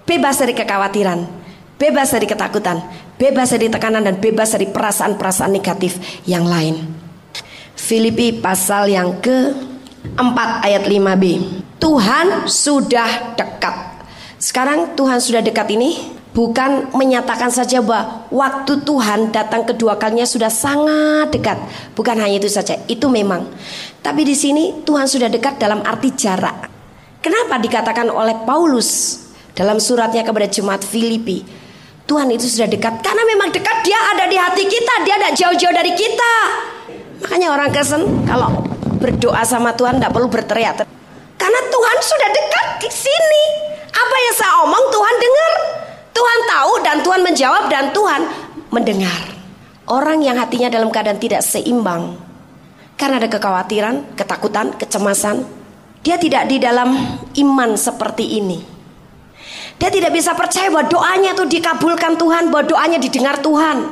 [0.03, 1.40] Bebas dari kekhawatiran,
[1.81, 2.77] bebas dari ketakutan,
[3.17, 5.97] bebas dari tekanan dan bebas dari perasaan-perasaan negatif
[6.29, 6.85] yang lain.
[7.73, 9.57] Filipi pasal yang ke
[10.13, 10.21] 4
[10.69, 11.25] ayat 5b.
[11.81, 14.05] Tuhan sudah dekat.
[14.37, 15.97] Sekarang Tuhan sudah dekat ini
[16.37, 21.57] bukan menyatakan saja bahwa waktu Tuhan datang kedua kalinya sudah sangat dekat.
[21.97, 23.49] Bukan hanya itu saja, itu memang.
[24.05, 26.69] Tapi di sini Tuhan sudah dekat dalam arti jarak.
[27.25, 29.21] Kenapa dikatakan oleh Paulus
[29.57, 31.61] dalam suratnya kepada jemaat Filipi
[32.07, 33.03] Tuhan itu sudah dekat.
[33.05, 34.95] Karena memang dekat dia ada di hati kita.
[35.07, 36.35] Dia tidak jauh-jauh dari kita.
[37.23, 38.65] Makanya orang Kristen kalau
[38.99, 40.83] berdoa sama Tuhan tidak perlu berteriak.
[41.39, 43.45] Karena Tuhan sudah dekat di sini.
[43.91, 45.53] Apa yang saya omong Tuhan dengar.
[46.11, 48.21] Tuhan tahu dan Tuhan menjawab dan Tuhan
[48.75, 49.23] mendengar.
[49.91, 52.19] Orang yang hatinya dalam keadaan tidak seimbang.
[52.99, 55.47] Karena ada kekhawatiran ketakutan kecemasan.
[56.01, 56.97] Dia tidak di dalam
[57.37, 58.80] iman seperti ini
[59.81, 63.89] dia tidak bisa percaya bahwa doanya itu dikabulkan Tuhan, bahwa doanya didengar Tuhan.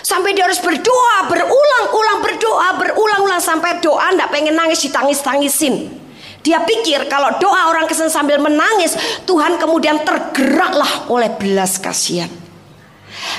[0.00, 5.92] Sampai dia harus berdoa, berulang-ulang berdoa, berulang-ulang sampai doa tidak pengen nangis ditangis-tangisin.
[6.40, 8.96] Dia pikir kalau doa orang kesen sambil menangis,
[9.28, 12.32] Tuhan kemudian tergeraklah oleh belas kasihan.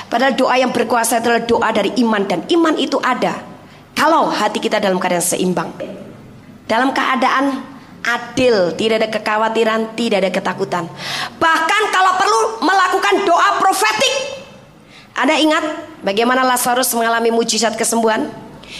[0.06, 3.42] Padahal doa yang berkuasa adalah doa dari iman dan iman itu ada.
[3.98, 5.70] Kalau hati kita dalam keadaan seimbang.
[6.66, 7.75] Dalam keadaan
[8.06, 10.84] adil, tidak ada kekhawatiran, tidak ada ketakutan.
[11.36, 14.14] Bahkan kalau perlu melakukan doa profetik.
[15.16, 15.64] Ada ingat
[16.04, 18.28] bagaimana Lazarus mengalami mujizat kesembuhan?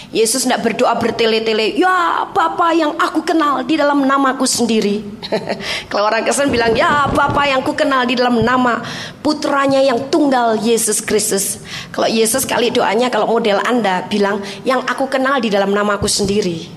[0.07, 5.03] Yesus tidak berdoa bertele-tele, ya Bapa yang aku kenal di dalam namaku sendiri.
[5.91, 8.83] kalau orang Kristen bilang, ya Bapa yang ku kenal di dalam nama
[9.19, 11.59] putranya yang tunggal Yesus Kristus.
[11.91, 16.76] Kalau Yesus kali doanya kalau model Anda bilang, yang aku kenal di dalam namaku sendiri.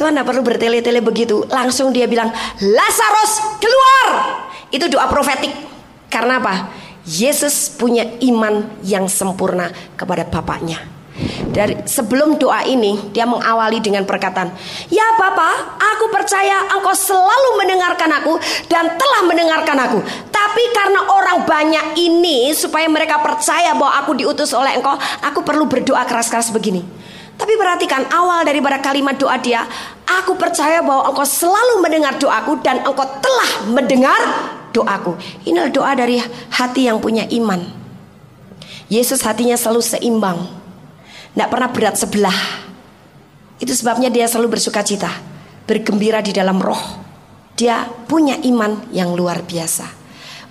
[0.00, 1.44] Tuhan tidak perlu bertele-tele begitu.
[1.52, 4.08] Langsung dia bilang, Lazarus keluar.
[4.72, 5.52] Itu doa profetik.
[6.08, 6.72] Karena apa?
[7.04, 9.68] Yesus punya iman yang sempurna
[10.00, 10.80] kepada Bapaknya.
[11.52, 14.48] Dari sebelum doa ini dia mengawali dengan perkataan,
[14.88, 18.40] "Ya Bapa, aku percaya Engkau selalu mendengarkan aku
[18.72, 20.00] dan telah mendengarkan aku.
[20.32, 25.68] Tapi karena orang banyak ini supaya mereka percaya bahwa aku diutus oleh Engkau, aku perlu
[25.68, 26.99] berdoa keras-keras begini."
[27.50, 29.66] Tapi perhatikan awal daripada kalimat doa dia,
[30.06, 34.22] "Aku percaya bahwa Engkau selalu mendengar doaku dan Engkau telah mendengar
[34.70, 36.22] doaku." Inilah doa dari
[36.54, 37.58] hati yang punya iman.
[38.86, 40.46] Yesus hatinya selalu seimbang
[41.34, 42.38] tidak pernah berat sebelah.
[43.58, 45.10] Itu sebabnya dia selalu bersuka cita,
[45.66, 47.02] bergembira di dalam roh.
[47.58, 49.90] Dia punya iman yang luar biasa.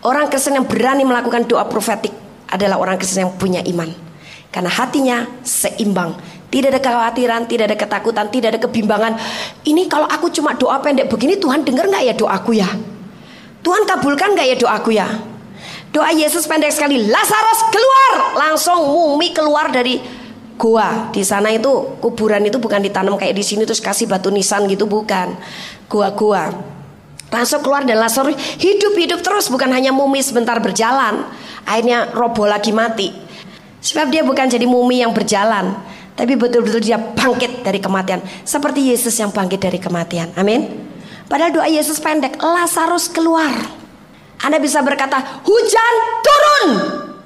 [0.04, 2.12] Orang Kristen yang berani melakukan doa profetik
[2.52, 3.88] adalah orang Kristen yang punya iman.
[4.52, 6.39] Karena hatinya seimbang.
[6.50, 9.14] Tidak ada kekhawatiran, tidak ada ketakutan, tidak ada kebimbangan.
[9.62, 12.70] Ini kalau aku cuma doa pendek begini, Tuhan dengar nggak ya doaku ya?
[13.62, 15.08] Tuhan kabulkan nggak ya doaku ya?
[15.94, 17.06] Doa Yesus pendek sekali.
[17.06, 20.20] Lazarus keluar, langsung mumi keluar dari
[20.60, 21.72] Gua di sana itu
[22.04, 25.32] kuburan itu bukan ditanam kayak di sini terus kasih batu nisan gitu bukan.
[25.88, 26.52] Gua-gua.
[27.32, 31.24] Langsung keluar dan langsung hidup-hidup terus bukan hanya mumi sebentar berjalan.
[31.64, 33.16] Akhirnya roboh lagi mati.
[33.80, 35.80] Sebab dia bukan jadi mumi yang berjalan,
[36.20, 40.36] tapi betul-betul dia bangkit dari kematian seperti Yesus yang bangkit dari kematian.
[40.36, 40.68] Amin.
[41.32, 43.56] Padahal doa Yesus pendek, Lazarus keluar.
[44.44, 46.68] Anda bisa berkata, hujan turun.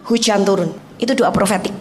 [0.06, 0.70] Hujan turun.
[1.02, 1.74] Itu doa profetik.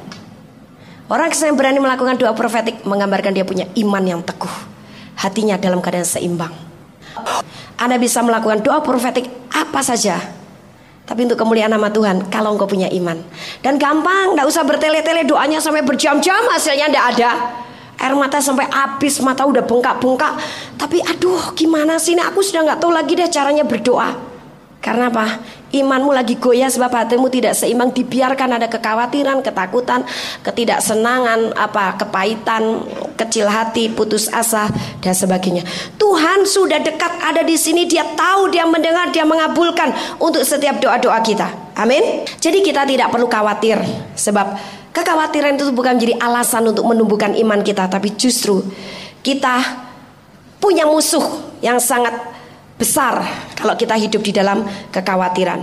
[1.13, 4.73] Orang yang berani melakukan doa profetik menggambarkan dia punya iman yang teguh.
[5.21, 6.55] Hatinya dalam keadaan seimbang.
[7.77, 10.17] Anda bisa melakukan doa profetik apa saja.
[11.13, 13.21] Tapi untuk kemuliaan nama Tuhan kalau engkau punya iman.
[13.61, 17.31] Dan gampang, tidak usah bertele-tele doanya sampai berjam-jam hasilnya tidak ada.
[18.01, 20.41] Air mata sampai habis, mata udah bengkak-bengkak.
[20.81, 24.32] Tapi aduh gimana sih ini aku sudah nggak tahu lagi deh caranya berdoa.
[24.83, 25.39] Karena apa?
[25.73, 30.05] imanmu lagi goyah sebab hatimu tidak seimbang dibiarkan ada kekhawatiran, ketakutan,
[30.45, 32.85] ketidaksenangan, apa kepahitan,
[33.17, 34.69] kecil hati, putus asa
[35.01, 35.65] dan sebagainya.
[35.97, 41.19] Tuhan sudah dekat ada di sini, dia tahu, dia mendengar, dia mengabulkan untuk setiap doa-doa
[41.25, 41.49] kita.
[41.73, 42.29] Amin.
[42.37, 43.81] Jadi kita tidak perlu khawatir
[44.13, 44.61] sebab
[44.93, 48.61] kekhawatiran itu bukan menjadi alasan untuk menumbuhkan iman kita, tapi justru
[49.25, 49.89] kita
[50.61, 51.25] punya musuh
[51.65, 52.13] yang sangat
[52.83, 53.23] besar
[53.55, 55.63] kalau kita hidup di dalam kekhawatiran.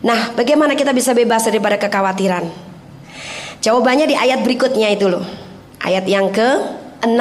[0.00, 2.48] Nah, bagaimana kita bisa bebas daripada kekhawatiran?
[3.60, 5.24] Jawabannya di ayat berikutnya itu loh.
[5.80, 7.20] Ayat yang ke-6.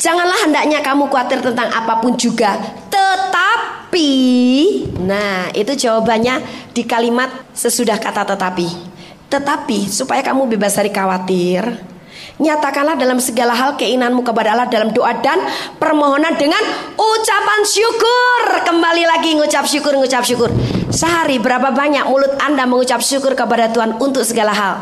[0.00, 2.56] Janganlah hendaknya kamu khawatir tentang apa pun juga,
[2.88, 4.12] tetapi
[5.04, 6.40] nah, itu jawabannya
[6.72, 8.68] di kalimat sesudah kata tetapi.
[9.28, 11.64] Tetapi supaya kamu bebas dari khawatir,
[12.40, 15.36] Nyatakanlah dalam segala hal keinginanmu kepada Allah dalam doa dan
[15.76, 16.60] permohonan dengan
[16.96, 18.42] ucapan syukur.
[18.64, 20.48] Kembali lagi ngucap syukur, ngucap syukur.
[20.88, 24.74] Sehari berapa banyak mulut Anda mengucap syukur kepada Tuhan untuk segala hal?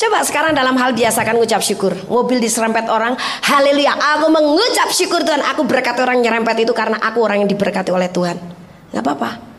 [0.00, 1.92] Coba sekarang dalam hal biasakan ngucap syukur.
[2.08, 3.96] Mobil diserempet orang, haleluya.
[4.16, 5.44] Aku mengucap syukur Tuhan.
[5.52, 8.36] Aku berkati orang nyerempet itu karena aku orang yang diberkati oleh Tuhan.
[8.96, 9.49] Gak apa-apa.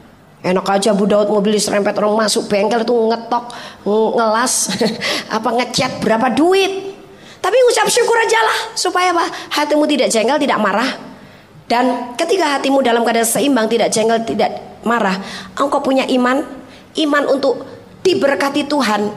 [0.41, 3.53] Enak aja Bu Daud mobil diserempet orang masuk bengkel itu ngetok,
[3.85, 4.73] ngelas,
[5.37, 6.97] apa ngecat berapa duit.
[7.41, 9.25] Tapi ucap syukur aja lah supaya apa?
[9.53, 10.89] Hatimu tidak jengkel, tidak marah.
[11.69, 15.21] Dan ketika hatimu dalam keadaan seimbang, tidak jengkel, tidak marah,
[15.53, 16.41] engkau punya iman,
[16.97, 17.61] iman untuk
[18.01, 19.13] diberkati Tuhan,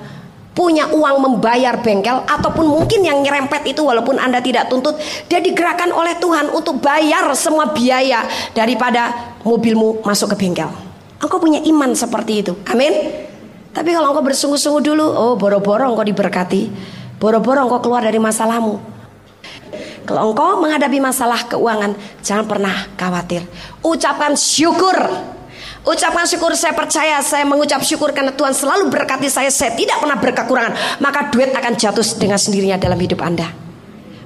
[0.55, 5.89] punya uang membayar bengkel ataupun mungkin yang nyerempet itu walaupun Anda tidak tuntut, dia digerakkan
[5.89, 10.94] oleh Tuhan untuk bayar semua biaya daripada mobilmu masuk ke bengkel.
[11.23, 12.53] Engkau punya iman seperti itu.
[12.71, 12.93] Amin.
[13.75, 16.71] Tapi kalau engkau bersungguh-sungguh dulu, oh boro-boro engkau diberkati.
[17.19, 18.79] Boro-boro engkau keluar dari masalahmu.
[20.05, 23.43] Kalau engkau menghadapi masalah keuangan, jangan pernah khawatir.
[23.83, 24.95] Ucapkan syukur.
[25.85, 30.17] Ucapkan syukur, saya percaya, saya mengucap syukur karena Tuhan selalu berkati saya, saya tidak pernah
[30.17, 31.01] berkekurangan.
[31.01, 33.64] Maka duit akan jatuh dengan sendirinya dalam hidup Anda.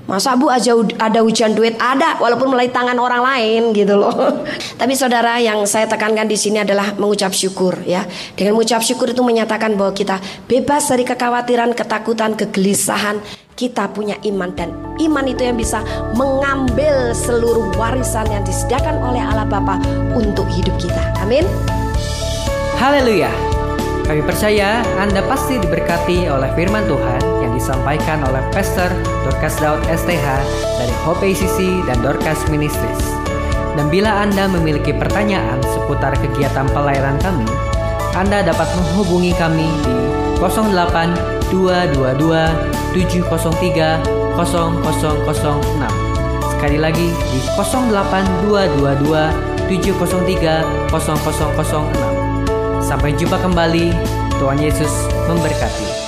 [0.09, 4.40] Masa bu aja ada hujan duit ada walaupun melalui tangan orang lain gitu loh.
[4.80, 8.09] Tapi saudara yang saya tekankan di sini adalah mengucap syukur ya.
[8.32, 10.16] Dengan mengucap syukur itu menyatakan bahwa kita
[10.48, 13.20] bebas dari kekhawatiran, ketakutan, kegelisahan.
[13.52, 15.84] Kita punya iman dan iman itu yang bisa
[16.16, 19.76] mengambil seluruh warisan yang disediakan oleh Allah Bapa
[20.16, 21.04] untuk hidup kita.
[21.20, 21.44] Amin.
[22.80, 23.28] Haleluya.
[24.09, 28.86] Kami percaya Anda pasti diberkati oleh firman Tuhan disampaikan oleh Pastor
[29.26, 30.26] Dorcas Daud STH
[30.78, 33.02] dari Hope ACC dan Dorcas Ministries.
[33.74, 37.50] Dan bila Anda memiliki pertanyaan seputar kegiatan pelayanan kami,
[38.14, 39.98] Anda dapat menghubungi kami di
[40.38, 44.06] 08 222 703
[44.38, 46.54] 0006.
[46.54, 52.18] Sekali lagi di 08 222 703 0006.
[52.82, 53.90] Sampai jumpa kembali.
[54.38, 56.07] Tuhan Yesus memberkati.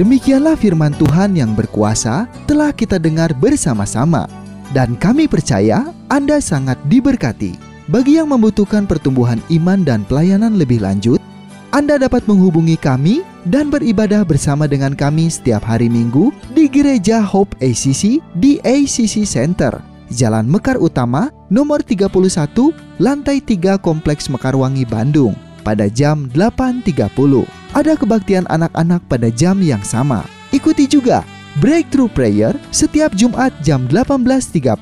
[0.00, 4.24] Demikianlah firman Tuhan yang berkuasa telah kita dengar bersama-sama.
[4.72, 7.60] Dan kami percaya Anda sangat diberkati.
[7.92, 11.20] Bagi yang membutuhkan pertumbuhan iman dan pelayanan lebih lanjut,
[11.68, 17.52] Anda dapat menghubungi kami dan beribadah bersama dengan kami setiap hari Minggu di Gereja Hope
[17.60, 25.92] ACC di ACC Center, Jalan Mekar Utama, nomor 31, lantai 3 Kompleks Mekarwangi, Bandung, pada
[25.92, 27.59] jam 8.30.
[27.70, 30.26] Ada kebaktian anak-anak pada jam yang sama.
[30.50, 31.22] Ikuti juga
[31.62, 34.74] Breakthrough Prayer setiap Jumat jam 18.30.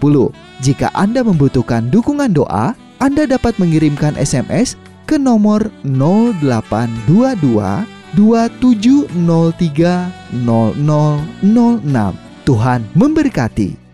[0.64, 7.84] Jika Anda membutuhkan dukungan doa, Anda dapat mengirimkan SMS ke nomor 0822
[8.16, 12.16] 2703 0006.
[12.49, 13.88] Tuhan memberkati.